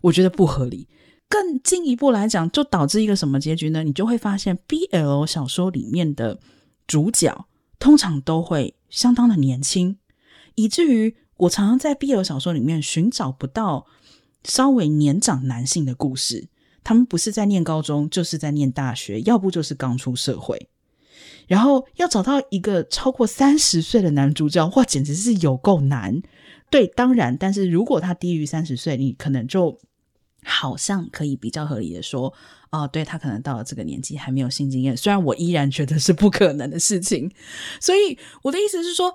[0.00, 0.88] 我觉得不合理。
[1.28, 3.84] 更进一步来讲，就导致一个什么结局呢？
[3.84, 6.40] 你就会发现，BL 小说里面的
[6.86, 7.46] 主角
[7.78, 9.98] 通常都会相当的年轻，
[10.54, 13.84] 以至于我常常在 BL 小说里面寻找不到
[14.42, 16.48] 稍微年长男性的故事。
[16.88, 20.70] 他们不是在念高中，就是在念大学，要不就是刚出社会。
[21.46, 26.22] 然后要找到一个超过三十岁的男主角，哇，简直是有够难。
[26.70, 29.78] 对，当然，但是如果他低于三十岁，你可能就
[30.42, 32.32] 好像可以比较合理的说，
[32.70, 34.96] 哦，对，他可能到了这个年纪还没有性经验。
[34.96, 37.30] 虽然我依然觉得是不可能的事情。
[37.82, 39.14] 所以我的意思是说，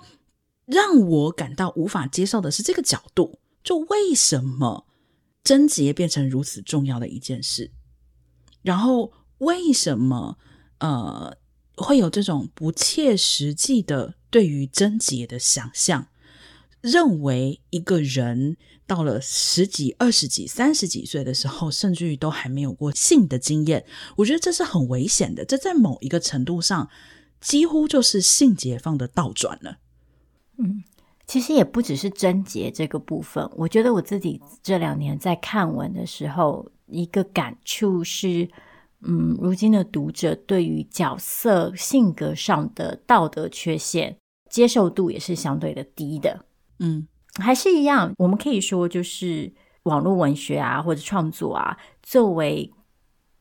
[0.67, 4.85] 让我感到无法接受的是这个角度，就为什么？
[5.43, 7.71] 贞洁变成如此重要的一件事，
[8.61, 10.37] 然后为什么
[10.77, 11.35] 呃
[11.75, 16.07] 会有这种不切实际的对于贞洁的想象？
[16.79, 23.85] 认为一个人到了十几、二十几、三十几岁的时候，甚至于都还没有过性的经验，
[24.17, 25.45] 我觉得这是很危险的。
[25.45, 26.89] 这在某一个程度上，
[27.39, 29.77] 几乎就是性解放的倒转了。
[30.57, 30.83] 嗯。
[31.33, 38.47] 其实也不只是贞洁这个部分，我觉得我自己这两年在看文的时候，一个感触是，
[39.01, 44.15] 嗯，如今的读者对于角色性格上的道德缺陷
[44.47, 46.45] 接受度也是相对的低的，
[46.77, 47.07] 嗯，
[47.41, 49.51] 还是一样，我们可以说就是
[49.85, 52.71] 网络文学啊，或者创作啊，作为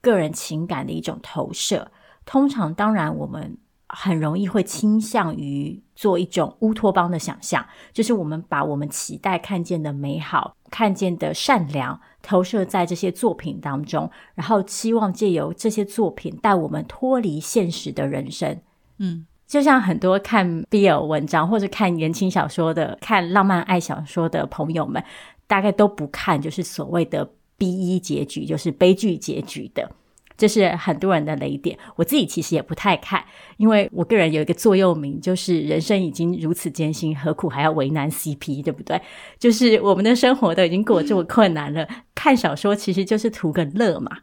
[0.01, 1.93] 个人情感的一种投射。
[2.25, 3.59] 通常，当然我们
[3.93, 18.61] 很容易会倾向于做一种乌托邦的想象，就是我们把我们期待看见的美好、看见的善良投射在这些作品当中，然后期望借由这些作品带我们脱离现实的人生。
[18.99, 19.27] 嗯。
[19.45, 25.05] 就像很多看 BL 文章或者看言情小说的、看浪漫爱小说的朋友们，
[25.47, 27.23] 大概都不看就是所谓的
[27.59, 29.93] BE 结局，就是悲剧结局的，
[30.37, 31.79] 这是很多人的雷点。
[31.97, 33.25] 我自己其实也不太看，
[33.57, 39.01] 因为我个人有一个座右铭，就是人生已经如此艰辛，何苦还要为难 CP，对不对？
[39.39, 44.19] 就是我们的生活都已经过这么困难了，看小说其实就是图个乐嘛，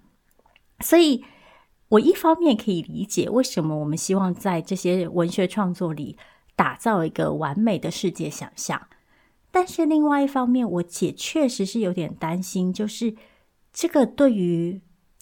[0.82, 1.24] 所以。
[1.94, 6.16] 我一方面可以理解为什么我们希望在这些文学创作里
[6.56, 8.80] 打造一个完美的世界想象，
[9.50, 13.16] 但是另外一方面，我姐确实是有点担心，就是
[13.74, 14.80] 这个对于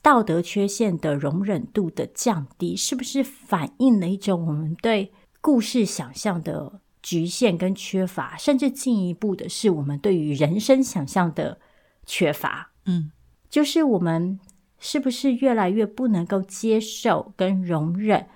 [0.07, 11.59] 道德缺陷的容忍度的降低，是不是反映了一种我们对故事想象的局限跟缺乏，甚至进一步的是我们对于人生想象的
[12.05, 12.71] 缺乏？
[12.85, 13.11] 嗯，
[13.49, 14.39] 就是我们。
[14.79, 18.27] 是不是越来越不能够接受跟容忍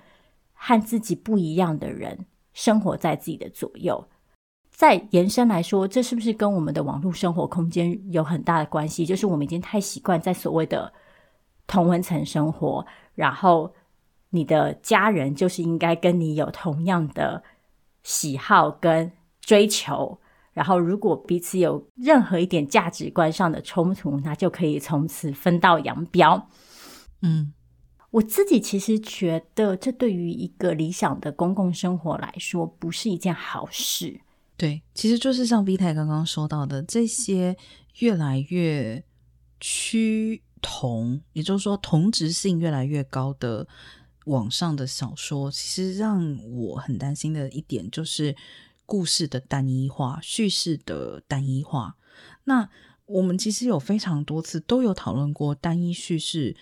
[0.54, 4.08] 和自己不一样的人生活在自己的左右？
[4.68, 9.06] 再延伸来说，这是不是跟我们的网络生活空间有很大的关系？
[9.06, 10.92] 就是我们已经太习惯在所谓的
[11.66, 12.84] 同温层生活，
[13.14, 13.74] 然后
[14.30, 17.42] 你的家人就是应该跟你有同样的
[18.02, 20.18] 喜好跟追求。
[20.52, 26.46] 然后，如果彼此有任何一点价值观上的冲突，那就可以从此分道扬镳。
[27.22, 27.54] 嗯，
[28.10, 34.20] 我自己其实觉得，这对于一个理想的公共生活来说，不是一件好事。
[34.58, 37.56] 对，其实就是像 V 太刚刚说到的，这些
[38.00, 39.02] 越来越
[39.58, 43.68] 趋同，也就是说同质性越来越高的
[44.24, 48.34] 网上的小说，其实让我很担心的一点就是。
[48.84, 51.96] 故事的单一化，叙事的单一化。
[52.44, 52.68] 那
[53.06, 56.54] 我们其实有非常多次都有讨论过单一叙事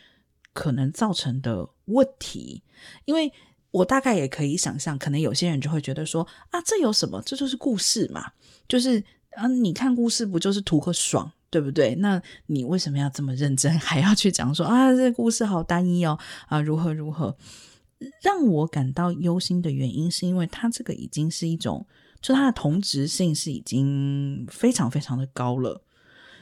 [0.53, 2.63] 可能造成的问题。
[3.05, 3.33] 因为
[3.73, 7.21] 我大概也可以想象，可能有些人就会觉得说：“啊，这有什么？
[7.23, 8.33] 这就是故事嘛，
[8.69, 11.95] 就是啊，你看故事不就是图个爽，对不对？
[11.97, 17.37] 那你为什么要这么认真， 还要去讲说啊，这个故事好单一哦，啊，如何如何？
[18.23, 21.87] 让我感到忧心的原因，是因为它这个已经是一种。
[22.23, 25.83] 就它的同质性是已经非常非常的高了。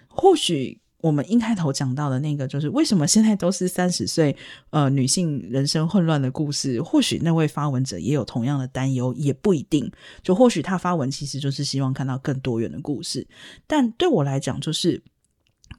[0.08, 4.36] 或许我们一开头讲到的那个，就是为什么现在都是三十岁
[4.70, 6.82] 呃女性人生混乱的故事。
[6.82, 9.90] 或许那位发文者也有同样的担忧，也不一定。
[10.22, 13.26] 就或许他发文其实就是希望看到更多元的故事。
[13.66, 15.00] 但对我来讲，就是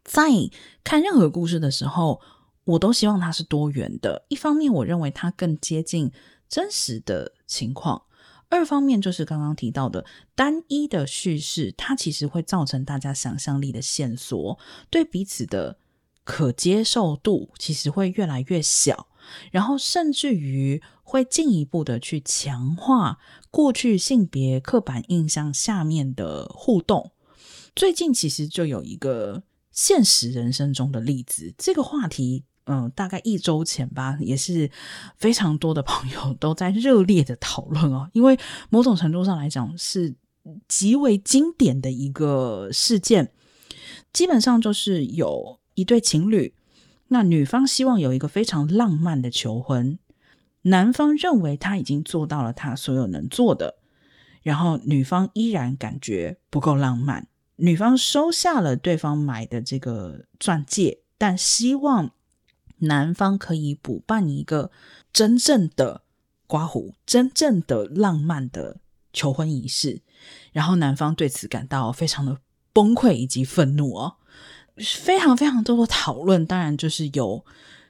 [0.06, 0.30] 在
[0.84, 2.22] 看任何故事的时候，
[2.64, 4.26] 我都希望它是多元的。
[4.30, 6.10] 一方面，我认为它更接近
[6.48, 8.04] 真实的情况。
[8.50, 14.58] 二方面就是刚刚提到的单一的叙事，它其实会造成大家想象力的线索，
[14.90, 15.78] 对彼此的
[16.24, 19.08] 可接受度其实会越来越小，
[19.52, 23.20] 然后甚至于会进一步的去强化
[23.52, 27.12] 过去性别刻板印象下面的互动。
[27.76, 32.46] 最近其实就有一个现实人生中的例子，这个话题。
[32.66, 34.70] 嗯，大概一周前吧，也是
[35.18, 38.38] 非常多的朋友都在热烈的讨论哦，因为
[38.70, 40.14] 某种程度上来讲是
[40.68, 43.32] 极为经典的一个事件。
[44.14, 46.54] 基本上就是有一对情侣，
[47.08, 49.98] 那女方希望有一个非常浪漫的求婚，
[50.62, 53.80] 男方认为他已经做到了他所有能做的，
[54.44, 62.12] 然后女方依然感觉不够浪漫，女方收下了对方买的这个钻戒，但希望。
[62.80, 64.72] 男方可以补办一个
[65.12, 66.02] 真正的
[66.48, 68.78] 刮胡、真正的浪漫的
[69.14, 70.02] 求婚仪式，
[70.52, 72.38] 然后男方对此感到非常的
[72.74, 74.16] 崩溃以及愤怒哦，
[75.04, 77.44] 非常非常多的讨论，当然就是有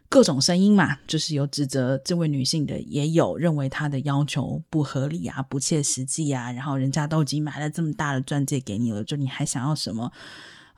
[0.08, 10.12] 各种声音嘛，就是有指责这位女性的，也有认为她的要求不合理啊、不切实际啊，然后人家都已经买了这么大的钻戒给你了，就你还想要什么？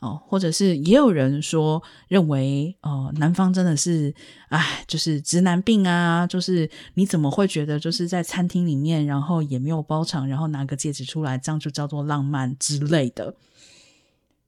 [0.01, 4.11] 哦，或者是也有人说认为，哦，男方真的是，
[4.49, 13.35] 哎，就是直男病啊，就是你怎么会觉得就是在餐厅里面，然后也没有包场，然后拿个戒指出来，这样就叫做浪漫之类的。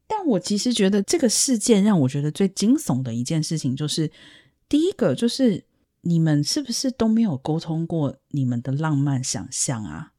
[0.08, 4.12] 但我其实觉得这个事件让我觉得最惊悚的一件事情，就是
[4.68, 5.64] 第一个就是
[6.02, 10.13] 你们是不是都没有沟通过你们的浪漫想象啊？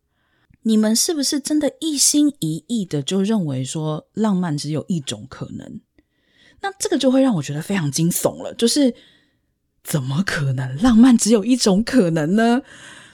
[0.64, 5.80] 你们是不是真的一心一意的就认为说浪漫只有一种可能？
[6.60, 8.94] 那这个就会让我觉得非常惊悚了，就是
[9.82, 12.62] 怎么可能浪漫只有一种可能呢？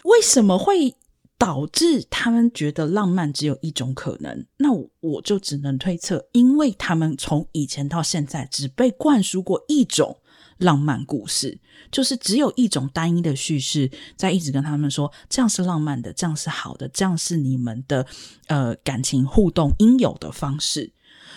[0.05, 0.94] 为什么会
[1.36, 4.46] 导致他们觉得浪漫只有一种可能？
[4.59, 10.16] 那我我就只能推测，因为他们从以前到现在只被灌输过一种
[10.61, 11.59] 浪漫故事，
[11.91, 18.07] 就是只有一种单一的叙事，在一直跟他们说这样是浪漫的，这样是好的，这样是你们的
[18.47, 20.93] 呃感情互动应有的方式，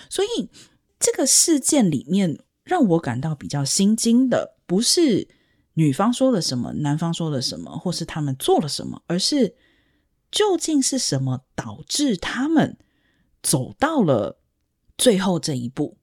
[0.09, 0.49] 所以。
[0.99, 5.27] 这个事件里面让我感到比较心惊的，不是
[5.73, 9.53] 女方说了什么，男方说了什么，或是他们做了什么，而是
[10.31, 12.77] 究竟是什么导致他们
[13.41, 14.39] 走到了
[14.97, 15.97] 最后这一步。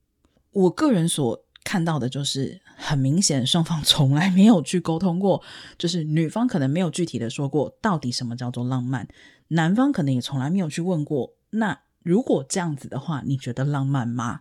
[0.50, 2.60] 我个人所看到的就是，
[2.90, 5.40] 很明显双方 从来没有去沟通过，
[5.78, 9.06] 就是女方可能没有具体的说过到底什么叫做浪漫，
[9.48, 11.34] 男方可能也从来没有去问过。
[11.50, 14.40] 那如果这样子的话，你觉得浪漫吗？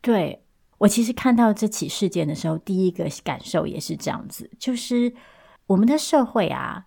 [0.00, 0.44] 对，
[0.78, 5.12] 我其实看到这起事件的时候，第一个感受也是这样子，就是
[5.66, 6.86] 我们的社会啊，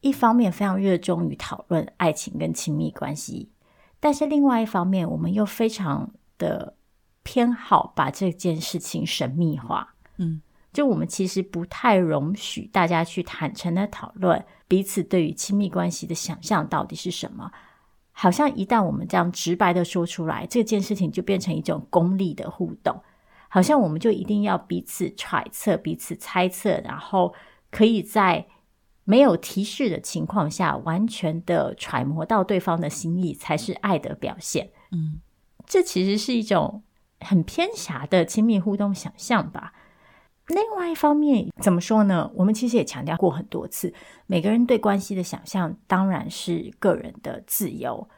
[0.00, 3.50] 一方面非常热衷于讨论爱情跟亲密关系，
[4.00, 6.76] 但是另外一方面，我们又非常的
[7.22, 9.95] 偏好把这件事情神秘化。
[10.18, 10.40] 嗯，
[10.72, 17.50] 就我们其实不太容许大家去坦诚的讨论彼此对于亲密关系的想象到底是什么。
[18.12, 23.02] 好像一旦我们这样直白的说出来，这件事情就变成一种功利的互动，
[23.48, 27.34] 好像我们就一定要彼此揣测、彼此猜测，然后
[27.70, 28.46] 可以在
[29.04, 34.70] 没有提示的情况下，完全的揣摩到对方的心意，才是爱的表现。
[34.92, 35.20] 嗯，
[35.66, 36.82] 这其实是一种
[37.20, 39.74] 很偏狭的亲密互动想象吧。
[40.48, 42.30] 另外一方面，怎么说呢？
[42.34, 43.92] 我们其实也强调过很多次，
[44.26, 48.08] 每个人对关系的想象当然是个人的自由。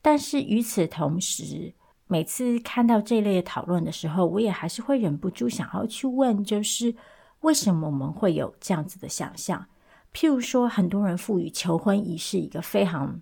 [0.00, 1.74] 但是与此同时，
[2.06, 6.94] 每次看到这类讨论的时候，我也还是会忍不住想要去问，就是
[7.40, 9.66] 为什么我们会有这样子的想象？
[10.12, 13.20] 譬如说，很多人赋予求婚仪式一个非常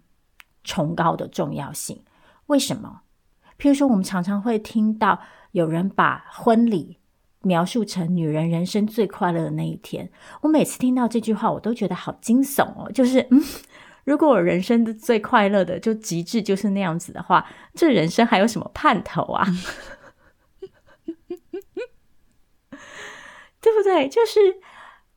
[0.63, 2.03] 崇高的重要性，
[2.47, 3.01] 为什么？
[3.59, 5.19] 譬如说，我们常常会听到
[5.53, 6.99] 有人把婚礼
[7.43, 12.91] 描述成女人人生最快乐的那一天，我每次听到这句话，我都觉得好惊悚哦。
[12.93, 13.43] 就是，嗯，
[14.05, 19.47] 如果我人生的最快乐的就极致就是那样子的话，这人生还有什么盼头啊？
[23.61, 24.09] 对不对？
[24.09, 24.41] 就是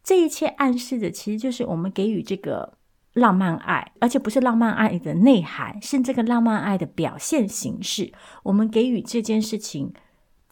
[0.04, 2.78] 这一切暗示的，其实就是我们给予这个
[3.14, 8.14] 浪漫爱，而且不是浪漫爱的内涵，是这个浪漫爱的表现形式。
[8.44, 9.94] 我们给予这件事情。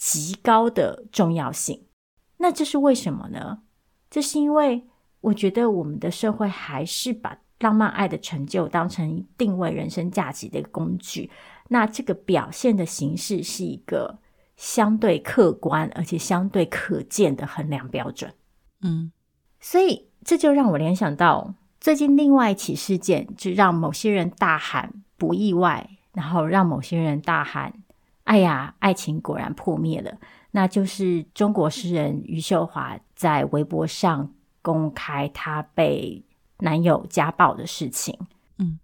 [0.06, 1.86] 极高的重要性，
[2.36, 3.60] 那这是为什么呢？
[4.10, 4.86] 这是因为
[5.22, 11.32] 我觉得我们的社会还是把浪漫爱的成就当成定位人生价值的一个工具。
[11.70, 14.20] 那这个表现的形式是一个
[14.58, 18.34] 相对客观而且相对可见的衡量标准。
[18.82, 19.10] 嗯，
[19.62, 27.82] 所以这就让我联想到最近另外一起事件，就让某些人大喊不意外，然后让某些人大喊。
[28.24, 30.12] 哎呀，爱情果然破灭了。
[30.52, 36.24] 那就是中国诗人余秀华在微博上公开她被
[36.60, 38.18] 男友家暴的事情。
[38.60, 38.80] 嗯，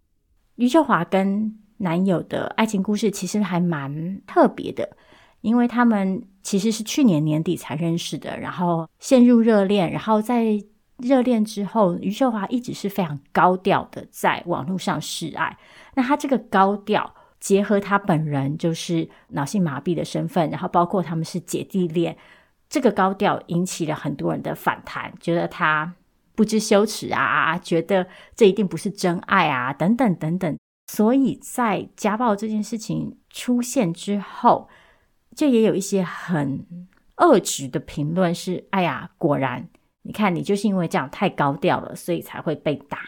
[0.56, 4.98] 余秀华跟男友的爱情故事其实还蛮特别的，
[5.42, 10.62] 因为他们其实是去年年底才认识的，然后陷入热恋，然后在
[10.98, 15.58] 热恋之后，余秀华一直是非常高调的在网络上示爱。
[15.96, 17.16] 那她这个高调。
[17.40, 22.18] 结合他本人就是脑性麻痹的身份，然后包括他们是姐弟恋，
[22.70, 25.94] 这个高调引起了很多人的反弹，觉得他
[26.36, 30.58] 不知羞耻啊，觉得这一定不是真爱啊，等等等等。
[30.92, 34.68] 所以在家暴这件事情出现之后，
[35.36, 36.66] 就也有一些很
[37.18, 39.70] 恶质的评论是：哎呀，果然，
[40.02, 43.00] 你看你就是因为这样太高调了，所以才会被打。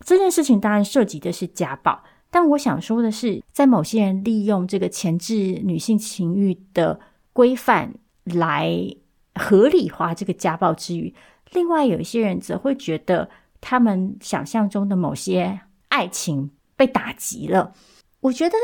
[0.00, 2.04] 这件事情当然涉及的是家暴。
[2.30, 7.00] 但我想说的是，在某些人利用这个前置女性情欲的
[7.32, 8.94] 规范来
[9.34, 11.14] 合理化这个家暴之余，
[11.52, 17.72] 另外有一些人则会觉得他们想象中的某些爱情被打击了。
[18.20, 18.56] 我觉得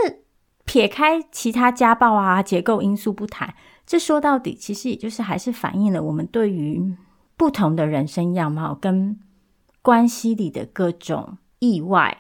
[0.65, 3.55] 撇开其他家暴啊、结构因素不谈，
[3.87, 6.95] 这说到底其实也就是还是反映了我们对于
[7.37, 9.19] 不同的人生样貌跟
[9.81, 12.19] 关系里的各种意外。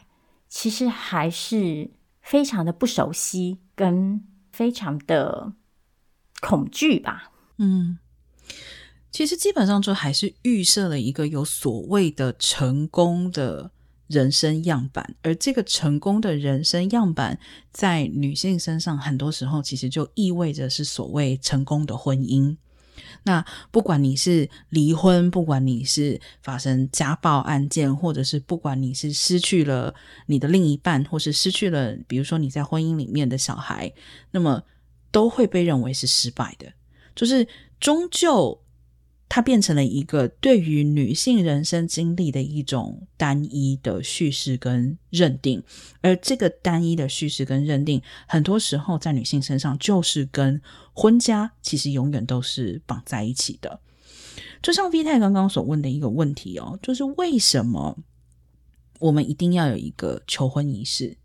[0.55, 1.90] 其实还是
[2.22, 5.52] 非常的不熟悉，跟非常的
[6.40, 7.32] 恐惧吧。
[7.59, 7.98] 嗯，
[9.11, 13.72] 其实基本上就还是预设了一个有所谓的成功的
[14.07, 17.40] 人生样板，而这个成功的人生样板，
[17.72, 22.57] 在女性身上，很多时候其实就意味着是所谓成功的婚姻。
[23.22, 29.95] 那不管你是离婚，不管你是发生家暴案件，或者是不管你是失去了
[30.26, 33.92] 你的另一半，或是失去了，比如说你在婚姻里面的小孩，
[34.30, 34.62] 那么
[35.11, 36.72] 都会被认为是失败的，
[37.14, 37.47] 就是
[37.78, 38.61] 终究。
[39.28, 45.62] 它变成了一个对于女性人生经历的一种单一的叙事跟认定，
[46.02, 50.60] 而这个单一的叙事跟认定，很多时候在女性身上就是跟
[50.92, 53.80] 婚家其实永远都是绑在一起的。
[54.62, 57.98] 就像 V 太刚刚所问的一个问题哦，就是为什么
[59.00, 61.16] 我们一定要有一个求婚仪式？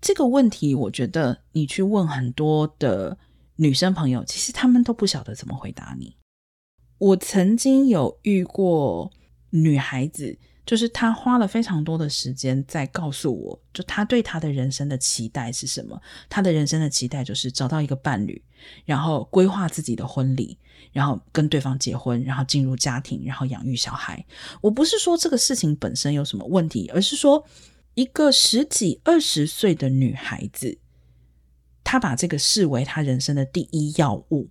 [0.00, 3.16] 这个问题，我觉得你去问很多的
[3.56, 6.16] 女生朋友，其实她们都不晓得怎么回答你。
[6.98, 9.10] 我曾经有遇过
[9.50, 16.00] 女孩子，就是她花了非常多的时间在告诉我，就她对她的人生的期待是什么。
[16.28, 18.42] 她的人生的期待就是找到一个伴侣，
[18.84, 20.56] 然后规划自己的婚礼，
[20.92, 24.24] 然后跟对方结婚，然后进入家庭，然后养育小孩。
[24.62, 27.44] 我不是说这个事情本身有什么问题，而是说
[27.94, 30.78] 一个十几二十岁的女孩子，
[31.82, 34.48] 她把这个视为她人生的第一要务。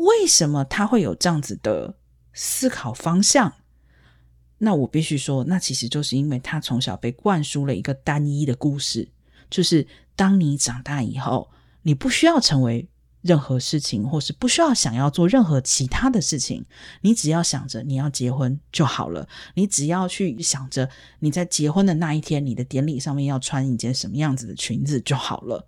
[0.00, 1.94] 为什么他会有这样子的
[2.32, 3.52] 思考方向？
[4.58, 9.08] 那我必须说，那其实就是因为他从小被灌输了一个单一的故事，
[9.50, 9.86] 就是
[10.16, 11.50] 当你长大以后，
[11.82, 12.88] 你不需要成为
[13.20, 16.64] 任何事情，或是不需要想要做任何其他的事情，
[17.02, 20.88] 你只要想着你要结婚就好了，你只要去想着
[21.18, 25.66] 你在结婚的那一天，你的典礼上面要穿一件什么样子的裙子就好了。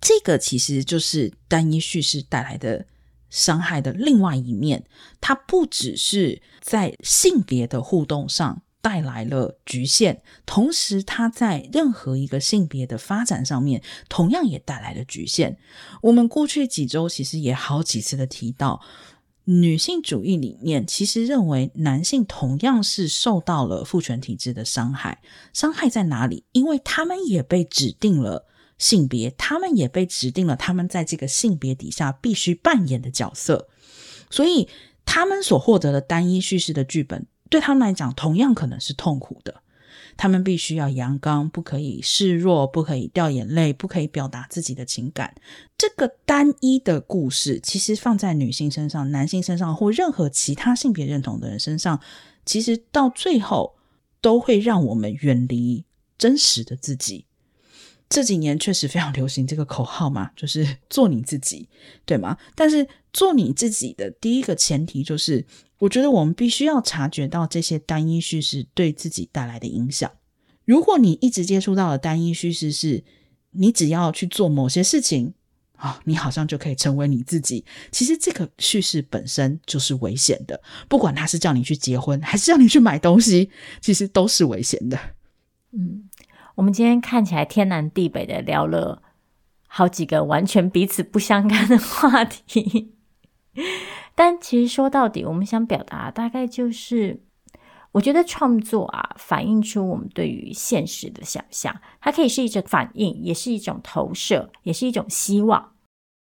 [0.00, 2.86] 这个其实就是单一叙事带来的。
[3.30, 4.84] 伤害的另外一面，
[5.20, 15.58] 它不只是在性别的互动上带来了局限，同时它在任何一个性别的发展上面，同样也带来了局限。
[16.02, 18.80] 我们过去几周其实也好几次的提到，
[19.44, 25.20] 女性主义里面其实认为男性同样是受到了父权体制的伤害。
[25.52, 26.44] 伤害在哪里？
[26.52, 28.47] 因为他们也被指定了。
[28.78, 33.68] 性别，他们也被指定了他们在这个性别底下必须扮演的角色，
[34.30, 34.68] 所以
[35.04, 39.62] 他们所获得的单一叙事的剧本，对他们来讲同样可能是痛苦的。
[40.16, 45.32] 他们必须要阳刚，不可以示弱，不可以掉眼泪，不可以表达自己的情感。
[45.76, 52.00] 这个单一的故事，其实放在女性身上、男性身上或任何其他性别认同的人身上，
[52.44, 53.76] 其实到最后
[54.20, 55.84] 都会让我们远离
[56.16, 57.26] 真实的自己。
[58.08, 61.68] 这几年确实非常流行这个口号嘛，就是做你自己，
[62.06, 62.38] 对吗？
[62.54, 65.44] 但是做你自己的第一个前提就是，
[65.78, 70.10] 我觉得我们必须要察觉到这些单一叙事对自己带来的影响。
[70.64, 73.04] 如果你一直接触到的单一叙事是，
[73.50, 75.34] 你只要去做某些事情
[75.76, 77.64] 啊，你好像就可以成为你自己。
[77.92, 83.50] 其实这个叙事本身就是危险的，不管他是叫你去结婚，还是叫你去买东西，
[83.82, 84.98] 其实都是危险的。
[85.72, 86.07] 嗯。
[86.58, 89.00] 我们今天看起来天南地北的聊了
[89.68, 92.94] 好几个完全彼此不相干的话题，
[94.16, 97.22] 但其实说到底，我们想表达大概就是，
[97.92, 105.74] 我觉得创作啊，反映出我们对于现实的想象，它可以是一种反应，也是一种投射，也是一种希望。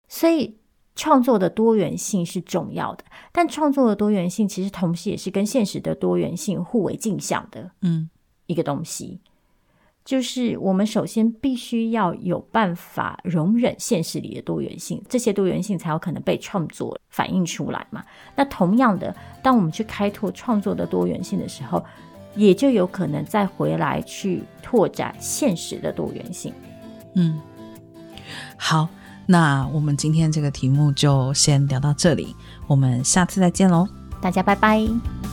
[0.07, 0.57] 所以，
[0.95, 8.09] 创作的多元性是重要的，但创作的多元性其实同时也是跟现实的多元性互为镜像的，嗯，
[8.47, 9.21] 一个东西。
[10.05, 18.03] 就是我们首先必须要有办法容忍现实里的多元性，这些多元性才有可能被创作反映出来嘛。
[18.35, 21.83] 那同样的，当我们去开拓创作的多元性的时候，
[22.35, 26.53] 也就有可能再回来去拓展现实的多元性。
[27.15, 27.39] 嗯，
[28.57, 28.89] 好，
[29.25, 32.35] 那我们今天这个题目就先聊到这里，
[32.67, 33.87] 我们下次再见喽，
[34.19, 35.32] 大家拜拜。